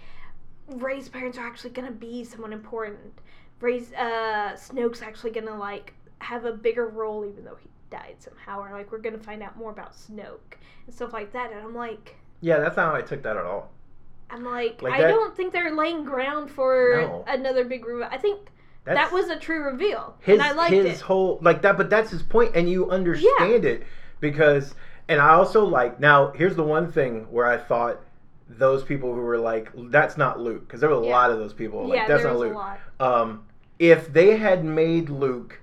[0.76, 3.14] Rey's parents are actually going to be someone important.
[3.62, 8.16] Rey's uh, Snoke's actually going to like have a bigger role, even though he died
[8.20, 10.56] somehow, or like we're going to find out more about Snoke
[10.86, 11.52] and stuff like that.
[11.52, 12.16] And I'm like.
[12.42, 13.72] yeah, that's not how I took that at all.
[14.30, 17.24] I'm like, Like I that- don't think they're laying ground for No.
[17.28, 18.08] another big reveal.
[18.12, 18.50] I think
[18.86, 21.02] That's, that was a true reveal, his and I liked his it.
[21.02, 23.84] whole like that but that's his point and you understand it
[24.20, 24.76] because
[25.08, 28.00] and i also like now here's the one thing where i thought
[28.50, 31.12] those people who were like that's not luke because there were a Yeah.
[31.12, 32.58] lot of those people like yeah, that's there not was luke a
[33.04, 33.24] lot.
[33.24, 33.46] um
[33.78, 35.62] if they had made luke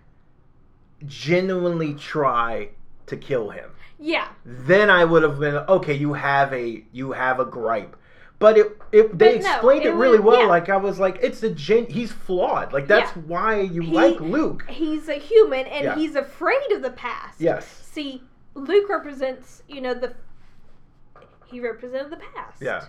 [1.04, 2.70] genuinely try
[3.06, 7.38] to kill him Yeah, then i would have been okay you have a you have
[7.40, 7.96] a gripe
[8.38, 10.46] but it, it they But no, explained it, it really was- well yeah.
[10.48, 13.22] like i was like it's a gen he's flawed like that's Yeah.
[13.26, 17.40] why you He- like luke he's a human, and he's afraid of the past.
[17.40, 18.22] yes See,
[18.54, 20.12] Luke represents, you know, the
[21.46, 22.60] he represented the past.
[22.60, 22.84] Yeah.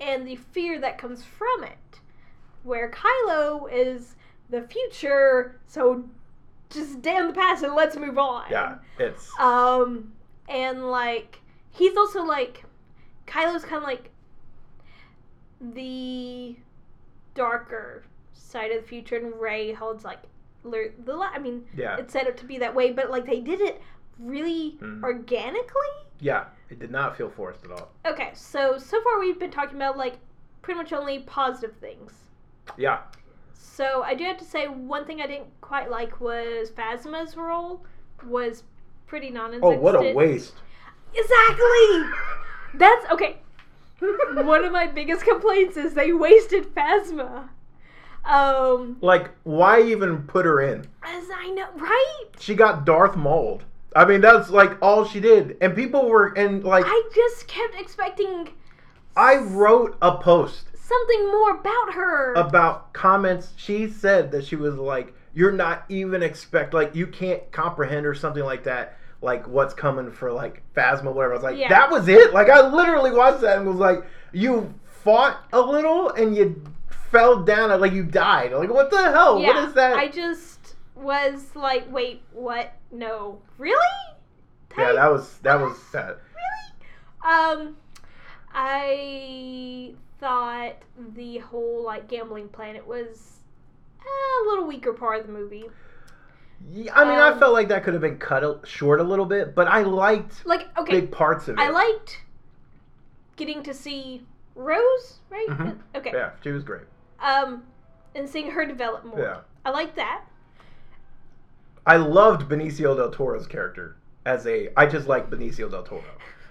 [0.00, 2.00] And the fear that comes from it,
[2.62, 4.14] where Kylo is
[4.50, 6.04] the future, so
[6.70, 8.44] just damn the past and let's move on.
[8.50, 10.12] Yeah, it's Um,
[10.48, 12.64] and like he's also like
[13.26, 14.10] Kylo's kind of like
[15.60, 16.56] the
[17.34, 20.20] darker side of the future, and Rey holds like
[20.64, 20.92] the.
[21.32, 23.80] I mean, yeah, it's set up to be that way, but like they did it
[24.18, 25.02] really Mhm.
[25.02, 25.96] organically.
[26.20, 26.46] yeah.
[26.70, 27.90] It did not feel forced at all.
[28.06, 30.18] Okay, so so far we've been talking about like
[30.62, 32.12] pretty much only positive things.
[32.76, 32.98] Yeah,
[33.54, 37.84] So I do have to say one thing I didn't quite like was Phasma's role
[38.26, 38.64] was
[39.06, 39.78] pretty non-existent.
[39.78, 40.54] Oh, what a waste!
[41.14, 42.10] Exactly.
[42.74, 43.38] That's okay.
[44.00, 47.48] One of my biggest complaints is they wasted Phasma.
[48.24, 50.80] Um, Like, why even put her in?
[51.02, 52.24] as I know, right?
[52.38, 53.64] She got Darth Mauled.
[53.96, 57.74] I mean, that's like all she did, and people were and like I just kept
[57.78, 58.50] expecting
[59.16, 62.34] I wrote a post something more about her.
[62.34, 63.52] about comments.
[63.56, 68.14] She said that she was like, "You're not even expect like you can't comprehend or
[68.14, 71.32] something like that." Like what's coming for like Phasma, whatever.
[71.32, 71.68] I was like, Yeah.
[71.70, 72.32] that was it.
[72.32, 76.62] Like I literally watched that and was like, you fought a little and you
[77.10, 78.52] fell down, like you died.
[78.52, 79.40] Like what the hell?
[79.40, 79.96] yeah, what is that?
[79.98, 80.57] I just
[80.98, 82.72] was like, wait, what?
[82.90, 83.76] No, really?
[84.76, 86.16] yeah, that was that was sad.
[86.34, 87.34] really.
[87.34, 87.76] Um,
[88.52, 90.74] I thought
[91.14, 93.40] the whole like gambling planet was
[94.00, 95.64] a little weaker part of the movie.
[96.72, 99.04] Yeah, I mean, I Um, felt like that could have been cut a, short a
[99.04, 101.62] little bit, but I liked Like, okay, big parts of it.
[101.62, 102.20] I liked
[103.36, 104.22] getting to see
[104.54, 105.46] Rose, right?
[105.48, 105.78] Mhm.
[105.94, 106.10] Okay.
[106.12, 106.82] Yeah, she was great.
[107.20, 107.62] Um,
[108.14, 109.20] and seeing her develop more.
[109.20, 109.40] Yeah.
[109.64, 110.24] I like that.
[111.88, 113.96] I loved Benicio del Toro's character
[114.26, 114.68] as a.
[114.76, 116.04] I just like Benicio del Toro.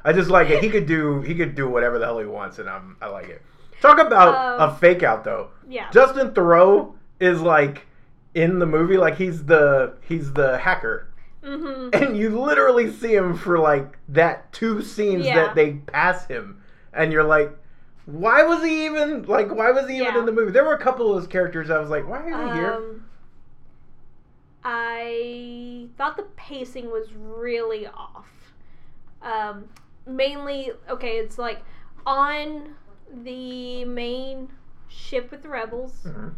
[0.04, 0.63] I just like it.
[0.63, 1.21] He could do.
[1.21, 2.97] He could do whatever the hell he wants, and I'm.
[3.02, 3.41] I like it.
[3.82, 5.50] Talk about Um, a fake out though.
[5.69, 5.89] Yeah.
[5.91, 7.86] Justin Theroux is like
[8.34, 11.08] in the movie, like he's the he's the hacker,
[11.43, 11.89] mm-hmm.
[11.93, 15.36] and you literally see him for like that two scenes Yeah.
[15.36, 16.62] that they pass him,
[16.93, 17.52] and you're like.
[18.10, 19.54] Why was he even like?
[19.54, 20.19] Why was he even Yeah.
[20.19, 20.54] in the movie?
[20.54, 21.69] There were a couple of those characters.
[21.69, 23.02] I was like, why are they here?
[24.63, 28.54] I thought the pacing was really off.
[29.22, 29.65] Um,
[30.06, 31.62] mainly, okay, it's like
[32.06, 32.76] on
[33.24, 34.50] the main
[34.88, 36.34] ship with the rebels, Mhm.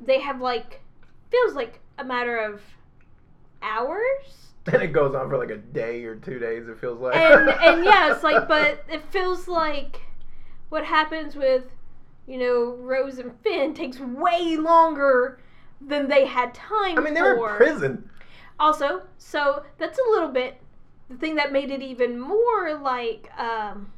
[0.00, 0.80] they have like
[1.30, 2.60] feels like a matter of
[3.62, 4.52] hours.
[4.66, 6.68] And it goes on for like a day or two days.
[6.68, 7.16] It feels like.
[7.16, 10.00] And and yeah, it's like but it feels like
[10.68, 11.64] what happens with
[12.26, 15.40] you know Rose and Finn takes way longer
[15.86, 17.36] than they had time I mean, they for.
[17.38, 18.10] were in prison.
[18.58, 20.60] Also, so that's a little bit
[21.08, 23.92] the thing that made it even more like um,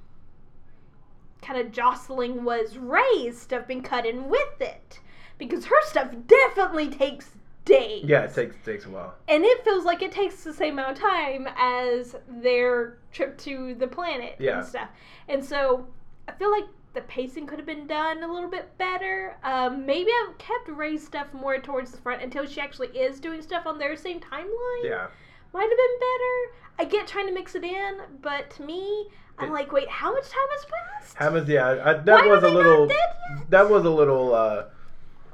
[1.43, 5.01] kind of jostling was Rey's stuff being cut in with it
[5.39, 7.31] because her stuff definitely takes
[7.65, 8.05] days.
[8.07, 9.15] Yeah, it takes takes a while.
[9.29, 13.75] and it feels like it takes the same amount of time as their trip to
[13.75, 14.59] the planet Yeah.
[14.59, 14.89] and stuff.
[15.29, 15.87] And so
[16.29, 16.65] I feel like
[16.95, 19.37] the pacing could have been done a little bit better.
[19.43, 23.43] Um, maybe I've kept Rey's stuff more towards the front until she actually is doing
[23.43, 24.85] stuff on their same timeline.
[24.85, 25.09] Yeah,
[25.53, 26.55] Might have been better.
[26.79, 30.13] I get trying to mix it in, but to me, I'm It- like, wait, how
[30.13, 31.17] much time has passed?
[31.17, 31.49] Hammond.
[31.49, 32.81] Yeah, I, that Why was a little.
[32.87, 33.51] not dead yet?
[33.51, 34.35] That was a little.
[34.35, 34.65] uh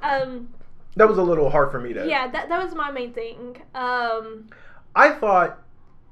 [0.03, 0.49] Um,
[0.97, 2.07] That was a little hard for me to.
[2.09, 3.61] yeah, that, that was my main thing.
[3.75, 4.49] Um,
[4.95, 5.59] I thought,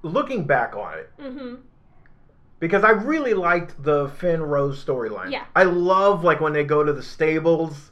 [0.03, 1.55] looking back on it, hmm
[2.61, 5.31] because I really liked the Finn Rose storyline.
[5.33, 5.45] Yeah.
[5.55, 7.91] I love like when they go to the stables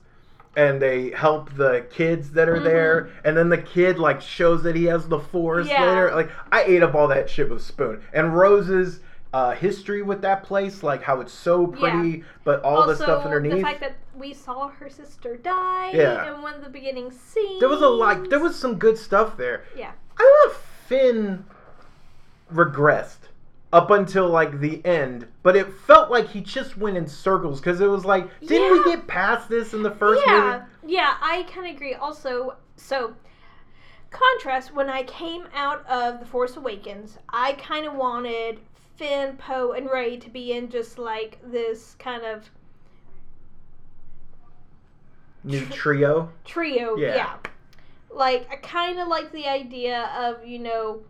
[0.56, 2.64] and they help the kids that are Mhm.
[2.64, 5.84] there, and then the kid like shows that he has the force Yeah.
[5.84, 6.14] later.
[6.14, 8.02] Like I ate up all that shit with a spoon.
[8.12, 9.00] And Rose's
[9.34, 13.24] uh, history with that place, like how it's so pretty, but all also, the stuff
[13.26, 13.56] underneath.
[13.56, 16.32] the fact that we saw her sister die Yeah.
[16.34, 17.60] in one of the beginning scenes.
[17.60, 19.64] there was a like there was some good stuff there.
[19.76, 19.90] Yeah.
[20.18, 21.44] I love Finn
[22.52, 23.28] regressed
[23.72, 27.80] up until like the end, but it felt like he just went in circles because
[27.80, 30.94] it was like, didn't we get past this in the first yeah, movie?
[30.94, 31.94] yeah, I kind of agree.
[31.94, 33.14] Also, so
[34.10, 38.60] contrast when I came out of the Force Awakens, I kind of wanted
[38.96, 42.50] Finn, Poe, and Rey to be in just like this kind of
[45.44, 46.30] New trio.
[46.44, 46.96] trio.
[46.96, 47.14] Yeah.
[47.14, 47.36] Yeah.
[48.10, 51.00] Like I kind of like the idea of you know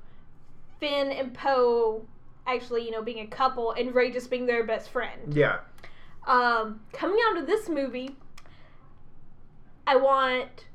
[0.81, 2.03] Finn and Poe
[2.47, 5.35] actually you know being a couple and Rey just being their best friend.
[5.35, 5.59] Yeah.
[6.27, 8.17] Um, coming out of this movie,
[9.87, 10.67] I want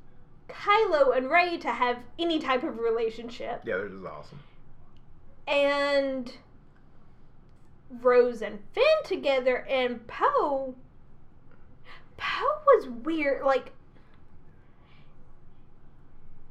[0.47, 4.39] Kylo and Rey to have any type of relationship, Yeah, this is awesome.
[5.47, 6.33] and
[8.01, 10.75] Rose and Finn together, and Poe.
[12.15, 13.43] Poe was weird.
[13.43, 13.73] Like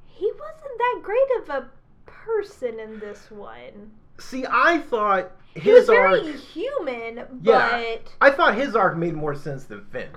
[0.07, 1.71] he wasn't that great of a
[2.05, 3.93] person in this one.
[4.21, 6.23] See, I thought his he was arc.
[6.23, 7.95] very human, Yeah.
[7.99, 10.17] but I thought his arc made more sense than Finn's.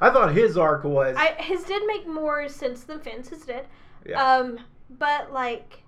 [0.00, 1.16] I thought his arc was.
[1.16, 3.28] I, his did make more sense than Finn's.
[3.28, 3.66] His did.
[4.04, 4.22] Yeah.
[4.22, 4.58] Um,
[4.90, 5.82] but like,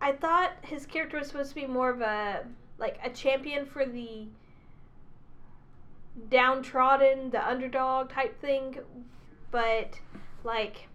[0.00, 2.44] I thought his character was supposed to be more of a
[2.78, 4.26] like a champion for the
[6.30, 8.78] downtrodden, the underdog type thing.
[9.50, 9.98] But
[10.44, 10.88] like,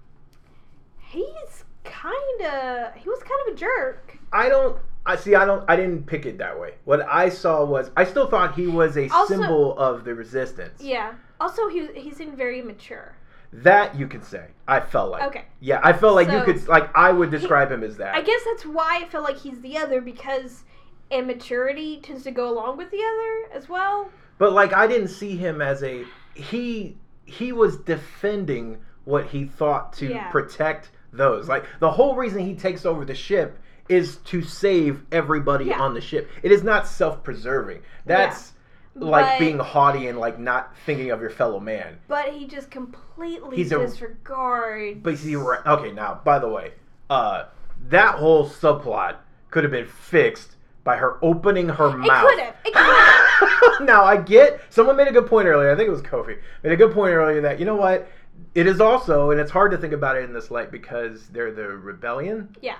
[1.00, 4.18] he's kind of he was kind of a jerk.
[4.34, 4.78] I don't.
[5.08, 5.34] I see.
[5.36, 5.64] I don't.
[5.68, 6.74] I didn't pick it that way.
[6.86, 7.90] What I saw was.
[7.96, 10.82] I still thought he was a Also- symbol of the resistance.
[10.84, 11.14] Yeah.
[11.40, 13.14] Also, he he seemed very mature.
[13.54, 14.48] That you could say.
[14.68, 15.24] I felt like.
[15.24, 15.46] Okay.
[15.62, 16.68] Yeah, I felt like you could.
[16.68, 18.14] Like I would describe him as that.
[18.14, 20.64] I guess that's why I feel like he's the other because
[21.10, 24.10] immaturity tends to go along with the other as well.
[24.38, 26.04] But like I didn't see him as a
[26.36, 30.30] he he was defending what he thought to Yeah.
[30.30, 31.48] protect those.
[31.48, 33.58] Like the whole reason he takes over the ship
[33.90, 35.80] is to save everybody Yeah.
[35.82, 36.30] on the ship.
[36.44, 37.82] It is not self-preserving.
[38.06, 38.54] That's
[38.96, 41.98] like But- being haughty and like not thinking of your fellow man.
[42.08, 45.00] But he just completely He's a- disregards.
[45.02, 46.74] But see, right- okay, now by the way,
[47.10, 47.46] uh,
[47.90, 49.16] that whole subplot
[49.52, 52.28] could have been fixed by her opening her it mouth.
[52.30, 52.56] could have.
[52.66, 53.82] It could have.
[53.88, 55.72] now I get someone made a good point earlier.
[55.72, 58.08] I think it was Kofi made a good point earlier that you know what
[58.56, 61.52] it is also, and it's hard to think about it in this light because they're
[61.52, 62.76] the rebellion, Yeah.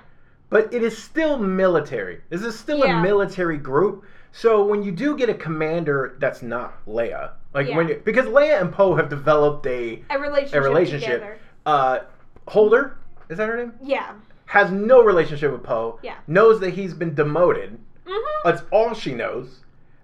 [0.50, 2.22] But it is still military.
[2.30, 3.00] This is still Yeah.
[3.00, 4.06] a military group.
[4.32, 8.62] So when you do get a commander that's not Leia, like when you, because Leia
[8.62, 10.54] and Poe have developed a A relationship.
[10.56, 11.40] a relationship.
[11.66, 12.00] Uh,
[12.48, 12.92] Holdo
[13.30, 13.74] is that her name?
[13.82, 14.12] Yeah.
[14.46, 16.00] Has no relationship with Poe.
[16.02, 16.16] Yeah.
[16.28, 17.78] Knows that he's been demoted.
[18.06, 18.50] Mm-hmm.
[18.50, 19.62] That's all she knows,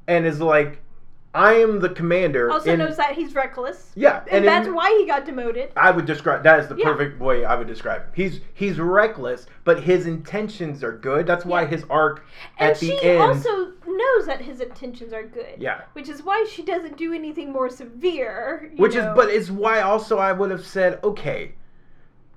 [0.08, 0.82] and is like,
[1.36, 2.52] I am the commander.
[2.52, 3.92] also in- knows that he's reckless.
[3.96, 5.72] Yeah, And, in- that's why he got demoted.
[5.76, 6.86] I would describe that is the Yeah.
[6.86, 8.10] perfect way I would describe him.
[8.14, 11.26] He's he's reckless, but his intentions are good.
[11.26, 11.68] That's why Yeah.
[11.70, 12.24] his arc
[12.60, 13.22] And at the she end.
[13.22, 15.56] also knows that his intentions are good.
[15.58, 18.72] yeah, Which is why she doesn't do anything more severe.
[18.78, 21.54] which is but it's why also I would have said okay.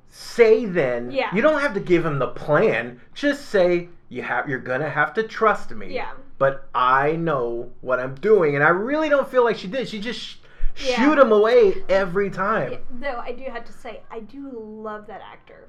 [0.09, 1.11] Say then.
[1.11, 1.35] Yeah.
[1.35, 3.01] You don't have to give him the plan.
[3.15, 5.95] Just say you have you're gonna have to trust me.
[5.95, 6.13] Yeah.
[6.39, 9.89] But I know what I'm doing, and I really don't feel like she did.
[9.89, 10.37] She just sh-
[10.85, 10.97] Yeah.
[10.97, 12.73] shoot him away every time.
[12.73, 15.69] Yeah, though I do have to say, I do love that actor.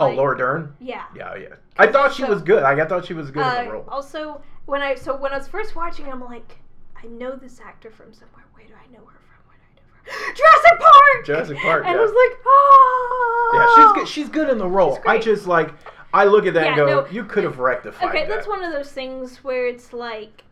[0.00, 0.74] oh, Laura Dern.
[0.80, 1.04] Yeah.
[1.14, 1.54] Yeah, yeah.
[1.78, 2.62] I thought she So- was good.
[2.64, 3.84] I thought she was good in Uh, the role.
[3.88, 6.58] also, when I so when I was first watching, I'm like,
[7.00, 8.44] I know this actor from somewhere.
[8.54, 9.48] Where do I know her from?
[9.48, 10.26] Where do I know her?
[10.26, 10.34] from?
[10.34, 11.26] Jurassic Park.
[11.26, 12.00] Jurassic Park, And yeah.
[12.00, 13.50] I was like, oh.
[13.54, 14.08] Yeah, she's good.
[14.08, 14.98] She's good in the role.
[15.06, 15.70] I just like
[16.16, 18.28] I look at that and go, no, you could have rectified Okay, that.
[18.30, 20.44] that's one of those things where it's like,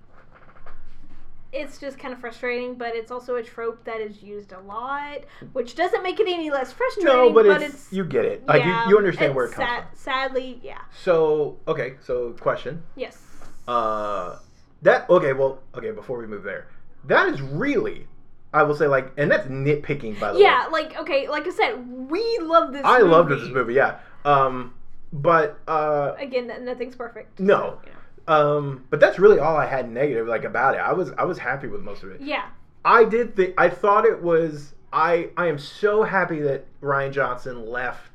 [1.52, 5.20] it's just kind of frustrating, but it's also a trope that is used a lot,
[5.54, 7.12] which doesn't make it any less frustrating.
[7.12, 8.46] no, but, but it's, you get it.
[8.46, 9.96] Like yeah, you, you understand where it it's comes sad- from.
[9.96, 10.80] Sadly, yeah.
[11.02, 12.82] So okay, so question.
[12.96, 13.22] Yes.
[13.66, 14.38] Uh,
[14.82, 15.32] that okay.
[15.32, 15.92] Well, okay.
[15.92, 16.68] Before we move there,
[17.04, 18.06] that is really,
[18.52, 20.44] I will say like, and that's nitpicking by the way.
[20.44, 22.82] Yeah, like okay, like I said, we love this.
[22.84, 23.10] I movie.
[23.10, 23.74] loved this movie.
[23.74, 24.00] Yeah.
[24.26, 24.74] Um,
[25.14, 27.40] but uh, Again, nothing's perfect.
[27.40, 27.78] No.
[27.82, 27.92] so, you
[28.28, 28.58] know.
[28.58, 30.78] um, but that's really all I had negative like about it.
[30.80, 32.20] I was I was happy with most of it.
[32.20, 32.46] Yeah.
[32.84, 37.66] I did think I thought it was I I am so happy that Rian Johnson
[37.70, 38.10] left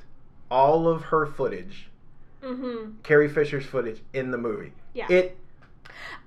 [0.51, 1.89] all of her footage,
[2.43, 2.91] Mm-hmm.
[3.03, 4.73] Carrie Fisher's footage in the movie.
[4.93, 5.07] Yeah.
[5.11, 5.37] It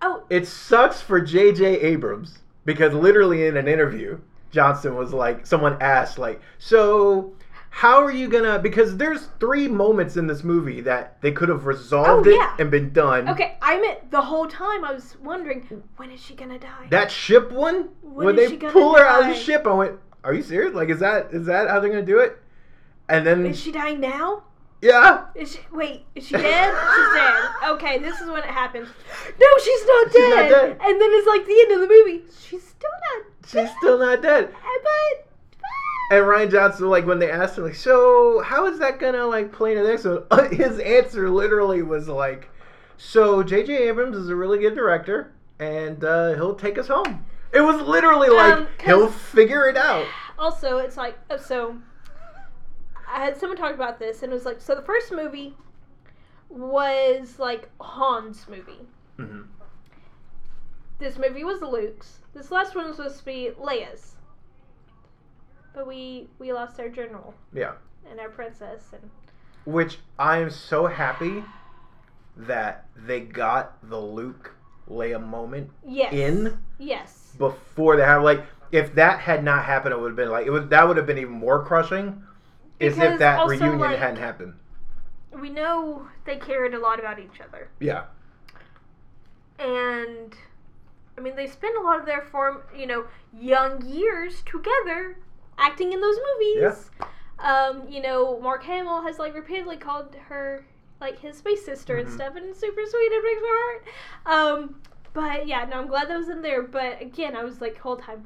[0.03, 1.81] Oh, it sucks for J.J.
[1.81, 4.19] Abrams because literally in an interview,
[4.51, 7.33] Johnson was like, someone asked like, so.
[7.75, 8.59] How are you gonna?
[8.59, 12.55] Because there's three moments in this movie that they could have resolved Oh, it yeah.
[12.59, 13.29] and been done.
[13.31, 13.57] okay.
[13.63, 16.87] I meant the whole time I was wondering when is she gonna die?
[16.91, 19.99] That ship one, When they she gonna pull her out of the ship, I went,
[20.23, 20.75] "Are you serious?
[20.75, 22.39] Like, is that is that how they're gonna do it?"
[23.09, 24.45] And then, is she dying now?
[24.83, 26.05] yeah, Is she wait?
[26.15, 26.75] Is she dead?
[26.75, 27.45] she's dead.
[27.71, 28.89] Okay, this is when it happens.
[29.41, 30.31] No, she's not, She's dead.
[30.31, 30.71] not dead.
[30.73, 32.23] And then it's like the end of the movie.
[32.39, 33.27] She's still not.
[33.45, 33.75] she's dead.
[33.79, 34.51] still not dead.
[34.53, 35.27] But
[36.13, 39.51] And Rian Johnson, like, when they asked him, like, so how is that gonna like
[39.51, 40.53] play in the next one?
[40.53, 42.51] His answer literally was like,
[42.99, 43.89] "So J.J.
[43.89, 48.29] Abrams is a really good director, and uh, he'll take us home." It was literally
[48.29, 50.05] like Um, he'll figure it out.
[50.39, 51.77] also it's like uh, so
[53.09, 55.55] i had someone talk about this and it was like so the first movie
[56.49, 58.87] was like han's movie
[59.19, 59.43] hmm
[60.99, 64.12] this movie was luke's this last one was supposed to be leia's
[65.75, 67.73] but we we lost our general Yeah.
[68.11, 69.11] and our princess and
[69.65, 71.45] Which I am so happy
[72.37, 74.55] that they got the Luke
[74.89, 80.01] Leia moment yes in yes before they have like if that had not happened, it
[80.01, 82.23] would have been like it was that would have been even more crushing.
[82.81, 84.55] Is Because if that also, reunion like- hadn't happened.
[85.39, 88.05] we know they cared a lot about each other Yeah.
[89.59, 90.35] and
[91.17, 93.05] I mean they spend a lot of their form, you know,
[93.39, 95.17] young years together
[95.59, 96.91] acting in those movies.
[97.39, 100.65] Um, you know, Mark Hamill has like repeatedly called her
[101.01, 102.15] like his space sister and Mhm.
[102.15, 103.13] stuff, and it's super sweet.
[103.13, 103.85] It breaks my heart.
[104.61, 104.77] Um,
[105.13, 106.63] but yeah, no, I'm glad that was in there.
[106.63, 108.25] But again, I was like, whole time,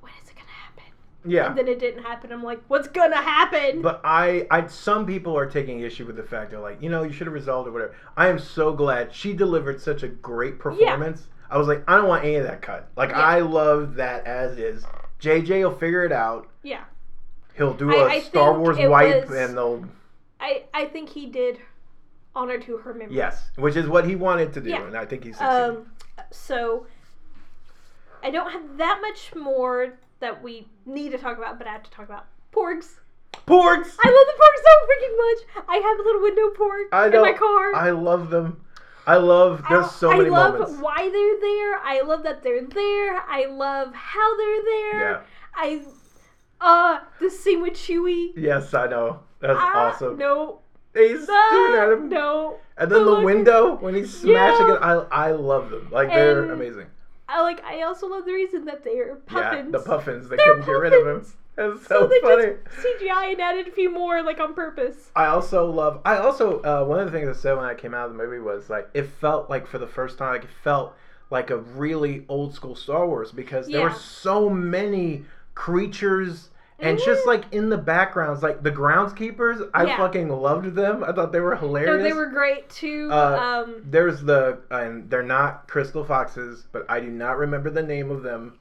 [0.00, 0.92] when is it gonna happen?
[1.24, 1.46] Yeah.
[1.48, 2.30] And then it didn't happen.
[2.30, 3.80] I'm like, what's gonna happen?
[3.80, 7.02] But I, I, some people are taking issue with the fact they're like, you know,
[7.02, 7.94] you should have resolved or whatever.
[8.18, 11.28] I am so glad she delivered such a great performance.
[11.50, 12.88] I was like, I don't want any of that cut.
[12.94, 13.20] Like, Yeah.
[13.20, 14.84] I love that as is.
[15.20, 16.48] JJ will figure it out.
[16.62, 16.84] yeah,
[17.56, 19.84] He'll do I- a I Star Wars wipe, was- and they'll
[20.40, 21.58] I I think he did
[22.36, 23.14] honor to her memory.
[23.16, 24.82] yes, which is what he wanted to do, Yeah.
[24.86, 25.52] and I think he succeeded.
[25.78, 25.90] Um,
[26.30, 26.86] so
[28.22, 31.82] I don't have that much more that we need to talk about, but I have
[31.84, 32.98] to talk about porgs.
[33.46, 33.96] Porgs.
[34.04, 35.66] I love the porgs so freaking much.
[35.68, 37.74] I have a little window porg I in my car.
[37.74, 38.60] I love them.
[39.08, 39.62] I love.
[39.68, 40.80] There's so I many love moments.
[40.80, 41.78] why they're there.
[41.82, 43.16] I love that they're there.
[43.28, 45.00] I love how they're there.
[45.00, 45.20] Yeah.
[45.56, 45.82] I
[46.60, 48.32] uh the scene with Chewie.
[48.36, 49.20] Yes, I know.
[49.40, 50.18] That's Ah, awesome.
[50.18, 50.60] No.
[50.94, 52.08] He's Ah, doing at him.
[52.08, 52.56] No.
[52.76, 54.74] And then the window when he's smashing Yeah.
[54.74, 54.80] it,
[55.10, 55.88] I I love them.
[55.90, 56.86] Like they're And- amazing.
[57.30, 57.62] I like.
[57.64, 59.70] I also love the reason that they're puffins.
[59.72, 60.28] Yeah, the puffins.
[60.30, 61.26] They They're couldn't get rid of him.
[61.58, 62.52] That's So, so, they funny.
[62.72, 65.10] just CGI and added a few more like on purpose.
[65.16, 66.00] I also love.
[66.04, 68.18] I also uh, one of the things I said when I came out of the
[68.22, 70.94] movie was like it felt like for the first time like it felt
[71.30, 77.24] like a really old school Star Wars because there were so many creatures and just
[77.24, 77.26] Mhm.
[77.26, 79.96] like in the backgrounds like the groundskeepers I Yeah.
[79.96, 81.02] fucking loved them.
[81.02, 81.98] I thought they were hilarious.
[81.98, 83.08] No, they were great too.
[83.12, 87.82] Uh, um, There's the and they're not crystal foxes, but I do not remember the
[87.82, 88.58] name of them.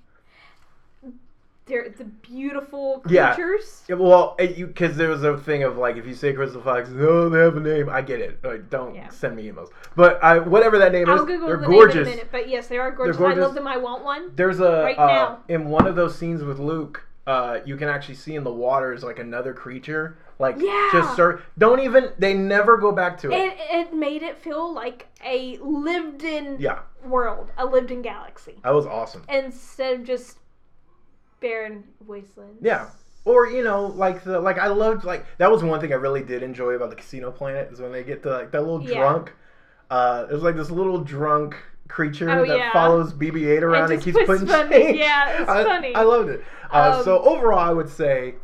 [1.68, 3.84] They're the beautiful creatures.
[3.88, 6.95] Yeah, well, you because there was a thing of like if you say crystal foxes,
[6.99, 7.89] oh they have a name.
[7.89, 8.39] I get it.
[8.43, 9.09] Like don't Yeah.
[9.09, 9.70] send me emails.
[9.95, 11.95] But I whatever that name I'll is, Google they're the gorgeous.
[11.95, 13.18] name in a minute, but yes, they are gorgeous.
[13.20, 13.68] I love them.
[13.68, 14.32] I want one.
[14.36, 17.03] There's a Right uh, in one of those scenes with Luke.
[17.26, 20.89] Uh, you can actually see in the water is like another creature, like Yeah.
[20.93, 21.41] just sir.
[21.57, 22.13] Don't even.
[22.18, 23.36] They never go back to it.
[23.36, 28.86] It it made it feel like a lived-in yeah, world, a lived-in galaxy, that was
[28.86, 29.24] awesome.
[29.28, 30.38] instead of just
[31.39, 32.59] barren wastelands.
[32.61, 32.89] Yeah.
[33.25, 36.23] Or you know, like the like I loved like that was one thing I really
[36.23, 38.99] did enjoy about the Casino Planet is when they get to like that little Yeah.
[38.99, 39.33] drunk.
[39.89, 41.55] Uh, there's like this little drunk
[41.88, 42.73] creature Oh, that yeah.
[42.73, 44.97] follows BB-8 around and, keeps putting funny- change.
[44.99, 45.95] yeah, it's I, funny.
[45.95, 46.43] I loved it.
[46.71, 48.35] Uh, Um, so overall, I would say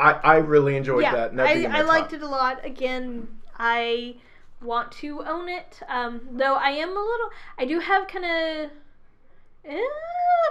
[0.00, 1.40] I I really enjoyed yeah, that.
[1.40, 2.64] I, I liked it a lot.
[2.64, 3.28] Again,
[3.58, 4.16] I
[4.62, 5.80] want to own it.
[5.88, 8.70] Um, though I am a little, I do have kind of
[9.64, 9.80] eh,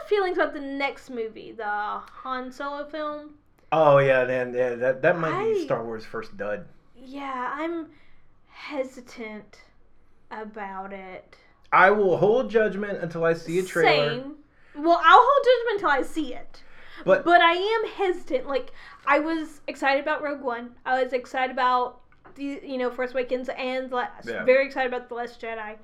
[0.08, 3.36] feelings about the next movie, the Han Solo film.
[3.72, 6.66] Oh yeah, man, yeah, that that might be Star Wars' first dud.
[6.96, 7.88] Yeah, I'm
[8.48, 9.60] hesitant
[10.30, 11.38] about it.
[11.72, 14.16] I will hold judgment until I see a trailer.
[14.16, 14.36] Same.
[14.76, 16.64] Well, I'll hold judgment until I see it.
[17.06, 18.48] But But I am hesitant.
[18.48, 18.72] Like
[19.06, 20.76] I was excited about Rogue One.
[20.86, 22.02] I was excited about
[22.36, 24.44] the you know Force Awakens and La- Yeah.
[24.44, 25.78] very excited about the Last Jedi.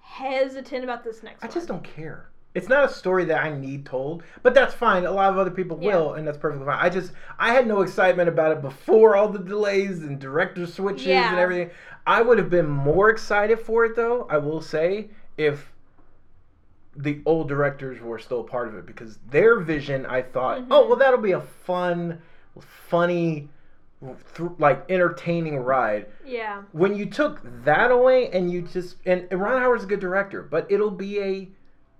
[0.00, 1.54] Hesitant about this next I one.
[1.54, 2.29] just don't care.
[2.52, 5.04] It's not a story that I need told, but that's fine.
[5.06, 5.94] A lot of other people Yeah.
[5.96, 6.78] will, and that's perfectly fine.
[6.80, 11.06] I just I had no excitement about it before all the delays and director switches
[11.06, 11.70] and everything.
[12.06, 15.72] I would have been more excited for it though, I will say, if
[16.96, 20.72] the old directors were still part of it because their vision I thought, Mm-hmm.
[20.72, 22.20] oh well that'll be a fun,
[22.58, 23.48] funny
[24.58, 26.62] like entertaining ride Yeah.
[26.72, 30.66] when you took that away and you just and, Ron Howard's a good director, but
[30.70, 31.48] it'll be a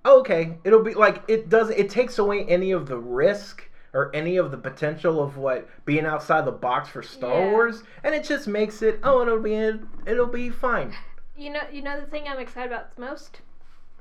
[0.04, 4.36] okay, it'll be like it doesn't it takes away any of the risk or any
[4.36, 7.50] of the potential of what being outside the box for Star Yeah.
[7.50, 9.54] Wars, and it just makes it oh it'll be
[10.06, 10.94] it'll be fine.
[11.36, 13.40] You know, you know the thing I'm excited about the most.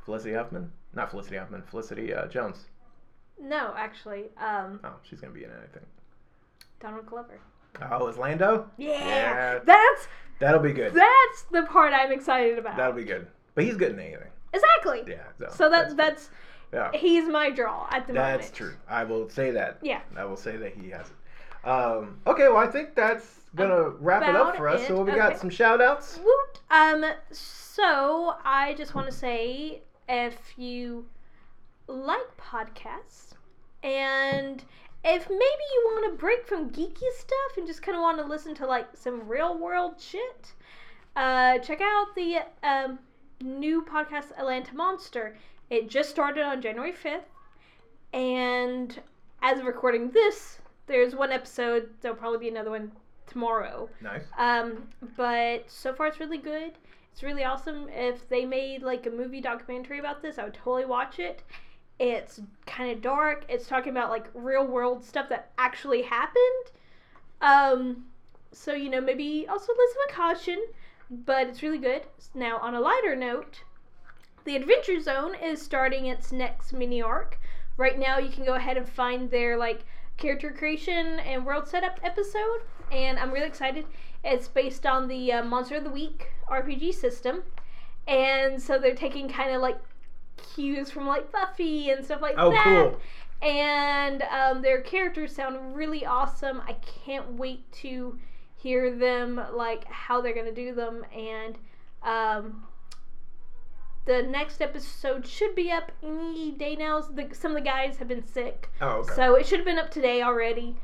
[0.06, 2.66] Felicity Huffman, not Felicity Huffman, Felicity uh, Jones.
[3.41, 5.86] No, actually, um, Oh, she's gonna be in anything.
[6.82, 7.39] Donald Glover.
[7.91, 8.70] Oh, is Lando?
[8.78, 9.60] Yeah, Yeah.
[9.64, 10.08] that's
[10.39, 10.93] That'll be good.
[10.93, 12.76] that's the part I'm excited about.
[12.78, 13.28] That'll be good.
[13.56, 14.32] But he's good in anything.
[14.54, 15.04] Exactly.
[15.08, 15.24] Yeah.
[15.39, 16.30] So, So that's that's
[16.74, 16.91] yeah.
[16.93, 18.41] he's my draw at the moment.
[18.41, 18.76] That's true.
[18.88, 19.80] I will say that.
[19.82, 20.02] Yeah.
[20.16, 21.68] I will say that he has it.
[21.68, 24.88] Um, okay, well, I think that's gonna wrap it up for us.
[24.88, 25.06] So it.
[25.06, 26.20] we got some shout outs.
[26.24, 26.60] Woot.
[26.72, 31.06] Um, so I just want to say if you
[31.88, 33.34] like podcasts
[33.84, 34.64] and
[35.04, 38.26] if maybe you want to break from geeky stuff and just kind of want to
[38.26, 40.54] listen to like some real world shit,
[41.16, 43.00] uh, check out the um,
[43.42, 45.36] new podcast Atlanta Monster.
[45.70, 47.24] It just started on January 5th,
[48.14, 49.00] and
[49.42, 51.90] as of recording this, there's one episode.
[52.02, 52.92] There'll probably be another one
[53.28, 53.90] tomorrow.
[54.02, 54.24] Nice.
[54.38, 56.74] Um, but so far it's really good.
[57.12, 57.88] It's really awesome.
[57.90, 61.44] If they made like a movie documentary about this, I would totally watch it.
[62.00, 63.46] It's kind of dark.
[63.50, 66.72] It's talking about like real world stuff that actually happened.
[67.42, 68.06] Um,
[68.52, 70.66] so you know maybe also listen with caution,
[71.10, 72.03] but it's really good.
[72.34, 73.64] Now on a lighter note,
[74.45, 77.39] the Adventure Zone is starting its next mini arc.
[77.78, 79.86] Right now, you can go ahead and find their like
[80.18, 83.86] character creation and world setup episode, and I'm really excited.
[84.24, 87.43] It's based on the uh, Monster of the Week RPG system,
[88.07, 89.78] and so they're taking kind of like
[90.55, 92.64] cues from like Buffy and stuff like Oh, that.
[92.64, 92.99] cool.
[93.41, 96.62] And um, their characters sound really awesome.
[96.68, 96.74] I
[97.05, 98.20] can't wait to
[98.62, 101.57] hear them like how they're gonna do them and
[102.03, 102.64] um,
[104.05, 106.99] the next episode should be up any day now.
[107.01, 109.14] The, some of the guys have been sick, Oh, okay.
[109.16, 110.76] so it should have been up today already.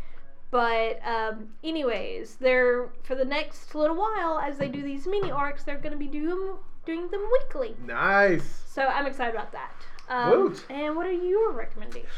[0.52, 5.64] But um, anyways, they're for the next little while as they do these mini arcs,
[5.64, 6.56] they're going to be doing
[6.86, 7.76] doing them weekly.
[7.86, 8.62] nice.
[8.68, 9.72] So I'm excited about that.
[10.08, 12.12] Um, and what are your recommendations?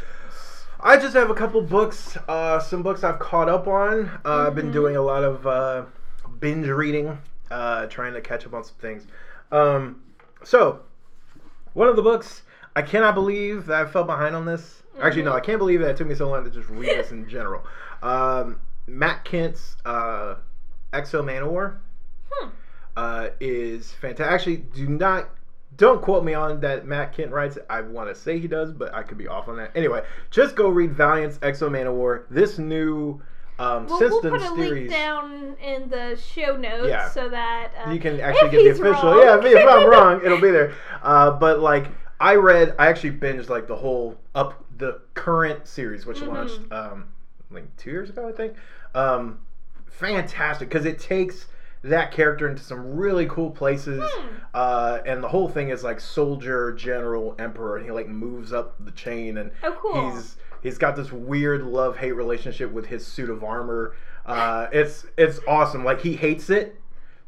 [0.80, 4.10] I just have a couple books, uh, some books I've caught up on.
[4.24, 4.74] Uh, I've been Mhm.
[4.74, 5.84] doing a lot of uh,
[6.40, 7.18] binge reading,
[7.50, 9.08] uh, trying to catch up on some things.
[9.52, 10.02] Um,
[10.44, 10.82] so,
[11.74, 12.44] one of the books
[12.76, 14.84] I cannot believe that I fell behind on this.
[15.02, 15.36] Actually, no, Mhm.
[15.38, 17.66] I can't believe that it took me so long to just read this in general.
[18.04, 20.36] Um, Matt Kindt's uh,
[20.94, 21.78] X-O Manowar
[22.32, 22.50] Hmm.
[22.96, 24.32] uh, is fantastic.
[24.32, 25.30] Actually, do not
[25.76, 27.66] don't quote me on that Matt Kindt writes it.
[27.70, 29.72] I want to say he does, but I could be off on that.
[29.76, 32.24] Anyway, just go read Valiant's X-O Manowar.
[32.32, 33.22] This new
[33.60, 34.70] um, Well, we'll put a series.
[34.72, 37.10] link down in the show notes Yeah.
[37.10, 39.12] so that uh, You can actually get the official.
[39.14, 39.44] wrong.
[39.44, 40.74] Yeah, if I'm wrong, it'll be there.
[41.04, 41.88] Uh, but like,
[42.20, 46.28] I read, I actually binged like the whole up the current series, which Mhm.
[46.28, 47.06] launched um,
[47.52, 48.54] like two years ago, I think.
[48.96, 49.40] Um,
[49.86, 51.48] fantastic because it takes
[51.84, 54.02] that character into some really cool places.
[54.04, 54.28] Hmm.
[54.54, 58.76] Uh, and the whole thing is like soldier, general, emperor, and he like moves up
[58.84, 60.12] the chain, and Oh, cool.
[60.12, 63.96] he's he's got this weird love hate relationship with his suit of armor.
[64.26, 65.84] Uh, it's it's awesome.
[65.86, 66.80] Like he hates it,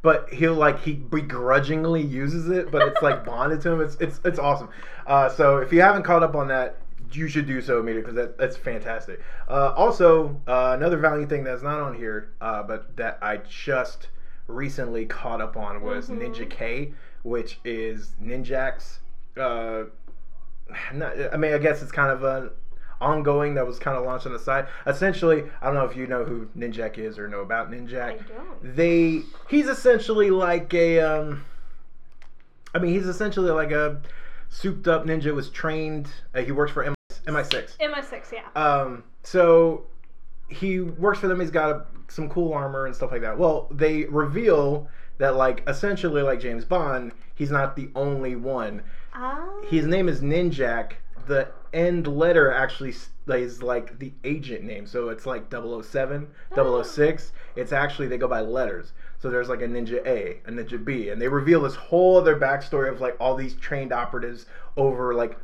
[0.01, 3.81] but he'll like he begrudgingly uses it, but it's like bonded to him.
[3.81, 4.69] It's it's it's awesome.
[5.05, 6.77] Uh, so if you haven't caught up on that,
[7.11, 9.21] you should do so immediately because that, that's fantastic.
[9.47, 14.07] Uh, also, uh, another Valiant thing that's not on here, uh, but that I just
[14.49, 16.19] recently caught up on was Mhm.
[16.21, 16.93] Ninja K,
[17.23, 18.97] which is Ninjax.
[19.37, 19.83] Uh,
[20.93, 22.49] not, I mean, I guess it's kind of an
[23.01, 24.67] ongoing that was kind of launched on the side.
[24.85, 28.27] Essentially, I don't know if you know who Ninjak is or know about I Ninjak.
[28.27, 28.75] don't.
[28.75, 31.45] They he's essentially like a um
[32.73, 34.01] I mean, he's essentially like a
[34.49, 36.83] souped up ninja was trained uh, he works for
[37.25, 37.77] MI6.
[37.77, 38.41] MI6, yeah.
[38.61, 39.85] Um, so
[40.49, 41.39] he works for them.
[41.39, 43.37] He's got a, some cool armor and stuff like that.
[43.37, 44.87] Well, they reveal
[45.19, 48.81] that, like, essentially, like James Bond, he's not the only one.
[49.13, 49.47] Ah.
[49.67, 50.93] His name is Ninjak.
[51.27, 52.93] The end letter actually
[53.27, 54.87] is like the agent name.
[54.87, 56.27] So it's like 007,
[56.57, 56.81] Oh.
[56.83, 57.31] 006.
[57.55, 58.93] It's actually, they go by letters.
[59.19, 61.09] So there's like a Ninja A, a Ninja B.
[61.09, 64.45] And they reveal this whole other backstory of like all these trained operatives
[64.77, 65.37] over like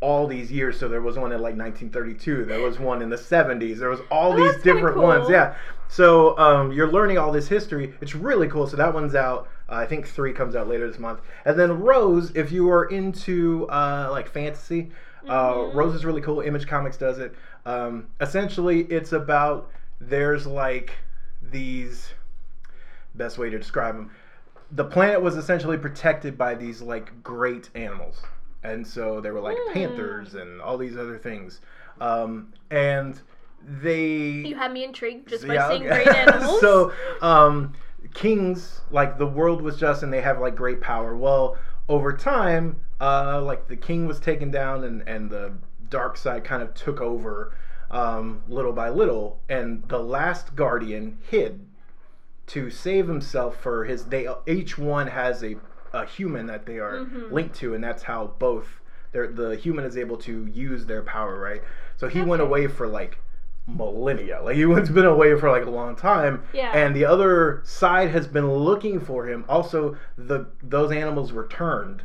[0.00, 0.78] all these years.
[0.78, 2.44] So there was one in like 1932.
[2.44, 3.78] There was one in the 70s.
[3.78, 5.28] There was all Oh, these different ones.
[5.30, 5.54] Yeah.
[5.88, 7.94] So um, you're learning all this history.
[8.00, 8.66] It's really cool.
[8.66, 9.48] So that one's out.
[9.68, 11.20] Uh, I think three comes out later this month.
[11.44, 14.90] And then Rose, if you are into uh, like fantasy,
[15.28, 15.74] uh, Mhm.
[15.74, 16.40] Rose is really cool.
[16.40, 17.34] Image Comics does it.
[17.64, 19.70] Um, essentially, it's about
[20.00, 20.92] there's like
[21.50, 22.12] these
[23.14, 24.10] best way to describe them.
[24.72, 28.20] The planet was essentially protected by these like great animals,
[28.66, 29.72] and so they were like Hmm.
[29.72, 31.60] panthers and all these other things.
[32.00, 33.20] Um, and
[33.82, 34.08] they
[34.46, 36.04] You had me intrigued just by seeing okay.
[36.04, 36.60] great animals.
[36.60, 36.92] so,
[37.22, 37.72] um,
[38.14, 41.16] kings, like the world was just, and they have like great power.
[41.16, 41.56] Well,
[41.88, 45.52] over time, uh, like the king was taken down, and and the
[45.90, 47.54] dark side kind of took over,
[47.90, 49.40] um, little by little.
[49.48, 51.60] And the last guardian hid
[52.48, 54.06] to save himself for his.
[54.06, 55.56] They each one has a
[55.92, 57.30] a human that they are Mhm.
[57.30, 58.80] linked to, and that's how both.
[59.12, 61.62] The human is able to use their power, right?
[61.96, 63.18] So he went away for like
[63.66, 64.40] millennia.
[64.42, 66.42] Like he has been away for like a long time.
[66.52, 66.70] Yeah.
[66.72, 69.44] And the other side has been looking for him.
[69.48, 72.02] Also, the those animals returned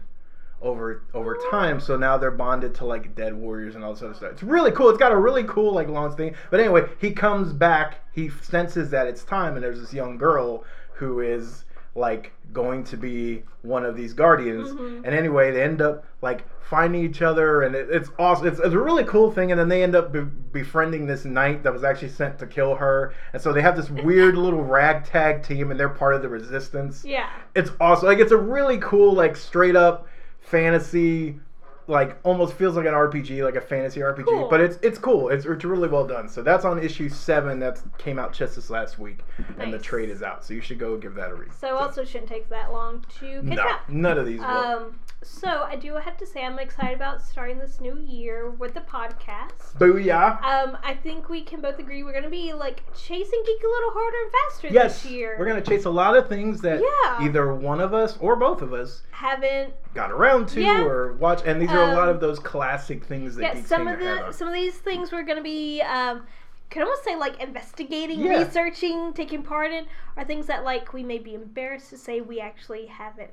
[0.61, 1.79] over over time.
[1.79, 4.31] So now they're bonded to like dead warriors and all this other stuff.
[4.31, 4.89] It's really cool.
[4.89, 6.35] It's got a really cool like long thing.
[6.49, 7.99] But anyway, he comes back.
[8.13, 10.63] He senses that it's time, and there's this young girl
[10.93, 11.65] who is
[11.95, 14.69] like going to be one of these guardians.
[14.69, 14.97] Mhm.
[15.05, 18.47] And anyway, they end up like finding each other, and it, it's awesome.
[18.47, 19.51] It's, it's a really cool thing.
[19.51, 22.75] And then they end up be- befriending this knight that was actually sent to kill
[22.75, 23.13] her.
[23.33, 27.03] And so they have this weird little ragtag team, and they're part of the resistance
[27.03, 27.29] yeah.
[27.55, 28.07] it's awesome.
[28.07, 30.07] Like it's a really cool, like straight up
[30.39, 31.39] fantasy,
[31.87, 34.25] like almost feels like an RPG, like a fantasy RPG.
[34.25, 34.47] Cool.
[34.49, 35.29] But it's it's cool.
[35.29, 36.29] It's, it's really well done.
[36.29, 37.59] So that's on issue seven.
[37.59, 39.19] That came out just this last week,
[39.57, 40.45] and the trade is out.
[40.45, 41.51] So you should go give that a read.
[41.53, 43.89] So also shouldn't take that long to catch no, up.
[43.89, 44.41] none of these.
[44.41, 48.73] Um, so I do have to say I'm excited about starting this new year with
[48.73, 49.75] the podcast.
[49.77, 50.41] Booyah!
[50.43, 53.91] Um, I think we can both agree we're gonna be like chasing geek a little
[53.91, 55.35] harder and faster Yes, this year.
[55.39, 57.23] we're gonna chase a lot of things that Yeah.
[57.25, 60.83] either one of us or both of us haven't got around to Yeah.
[60.83, 63.87] or watch, and these are a lot Um, of those classic things that yeah some
[63.87, 64.33] of to the on.
[64.33, 66.25] some of these things we're gonna be um
[66.71, 68.39] could almost say like investigating Yeah.
[68.39, 69.85] researching taking part in
[70.17, 73.29] are things that like we may be embarrassed to say we actually haven't.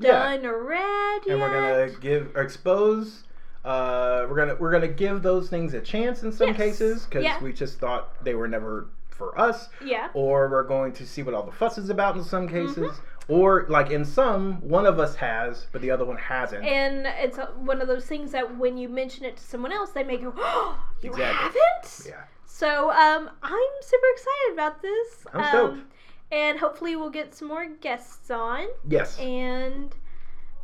[0.00, 1.32] Done or read yet.
[1.34, 3.24] and we're gonna give or expose.
[3.64, 6.56] Uh, we're gonna we're gonna give those things a chance in some Yes.
[6.56, 7.40] cases because Yeah.
[7.42, 11.32] we just thought they were never for us, yeah or we're going to see what
[11.34, 13.32] all the fuss is about in some cases, Mm-hmm.
[13.32, 16.64] or like in some one of us has but the other one hasn't.
[16.64, 20.02] and it's one of those things that when you mention it to someone else they
[20.02, 21.36] may go oh you Exactly.
[21.60, 25.91] haven't yeah, so um i'm super excited about this I'm um, stoked.
[26.32, 29.94] And hopefully we'll get some more guests on yes, and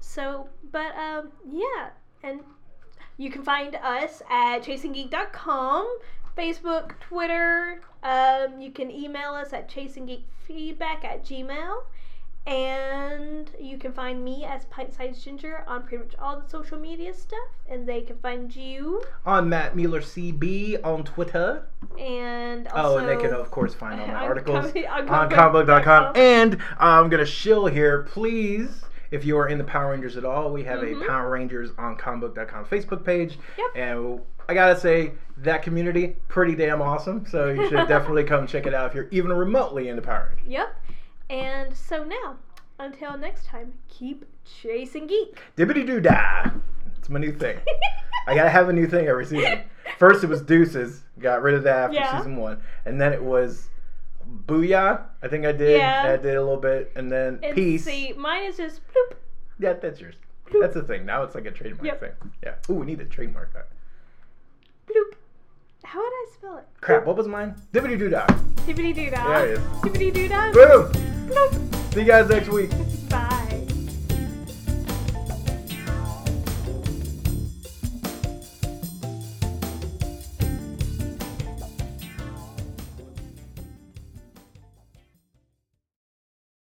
[0.01, 1.91] so but um yeah
[2.25, 2.41] and
[3.19, 5.99] You can find us at chasinggeek.com,
[6.37, 7.81] Facebook, Twitter.
[8.03, 11.83] Um, you can email us at chasinggeekfeedback at gmail.
[12.49, 16.79] And you can find me as Pint Sized Ginger on pretty much all the social
[16.79, 17.39] media stuff.
[17.69, 19.03] And they can find you.
[19.27, 21.67] On Matt Mueller CB on Twitter.
[21.99, 26.17] And Oh, and they can, of course, find all my articles com- on on comicbook.com.
[26.17, 28.05] And I'm going to shill here.
[28.05, 31.03] Please, if you are in the Power Rangers at all, we have Mhm.
[31.03, 33.39] a Power Rangers on comicbook.com Facebook page.
[33.59, 33.67] Yep.
[33.77, 37.27] And I got to say, that community, pretty damn awesome.
[37.27, 40.51] So you should definitely come check it out if you're even remotely into Power Rangers.
[40.51, 40.77] Yep.
[41.31, 42.37] And so now,
[42.79, 44.25] until next time, keep
[44.63, 45.39] chasing geek.
[45.57, 46.51] Dibbity doo dah.
[46.97, 47.59] It's my new thing.
[48.27, 49.61] I gotta have a new thing every season.
[49.99, 51.03] First, it was Deuces.
[51.19, 52.17] Got rid of that after Yeah.
[52.19, 53.69] season one, and then it was
[54.47, 55.03] Booyah.
[55.23, 55.79] I think I did.
[55.79, 56.05] Yeah.
[56.13, 57.85] I did a little bit, and then And Peace.
[57.85, 59.17] see, mine is just bloop,
[59.59, 60.15] Yeah, that's yours.
[60.47, 61.05] bloop, That's the thing.
[61.07, 62.01] Now it's like a trademark Yep.
[62.01, 62.13] thing.
[62.45, 62.55] Yeah.
[62.71, 63.69] Ooh, we need to trademark that.
[64.87, 65.15] bloop.
[65.85, 66.65] How would I spell it?
[66.81, 67.07] Crap.
[67.07, 67.55] What was mine?
[67.73, 68.27] Dibbity doo dah.
[68.67, 69.27] Dibbity doo dah.
[69.29, 69.59] There it is.
[69.83, 70.53] Dibbity doo dah.
[70.53, 71.18] Boom.
[71.93, 72.71] See you guys next week.
[73.09, 73.68] Bye.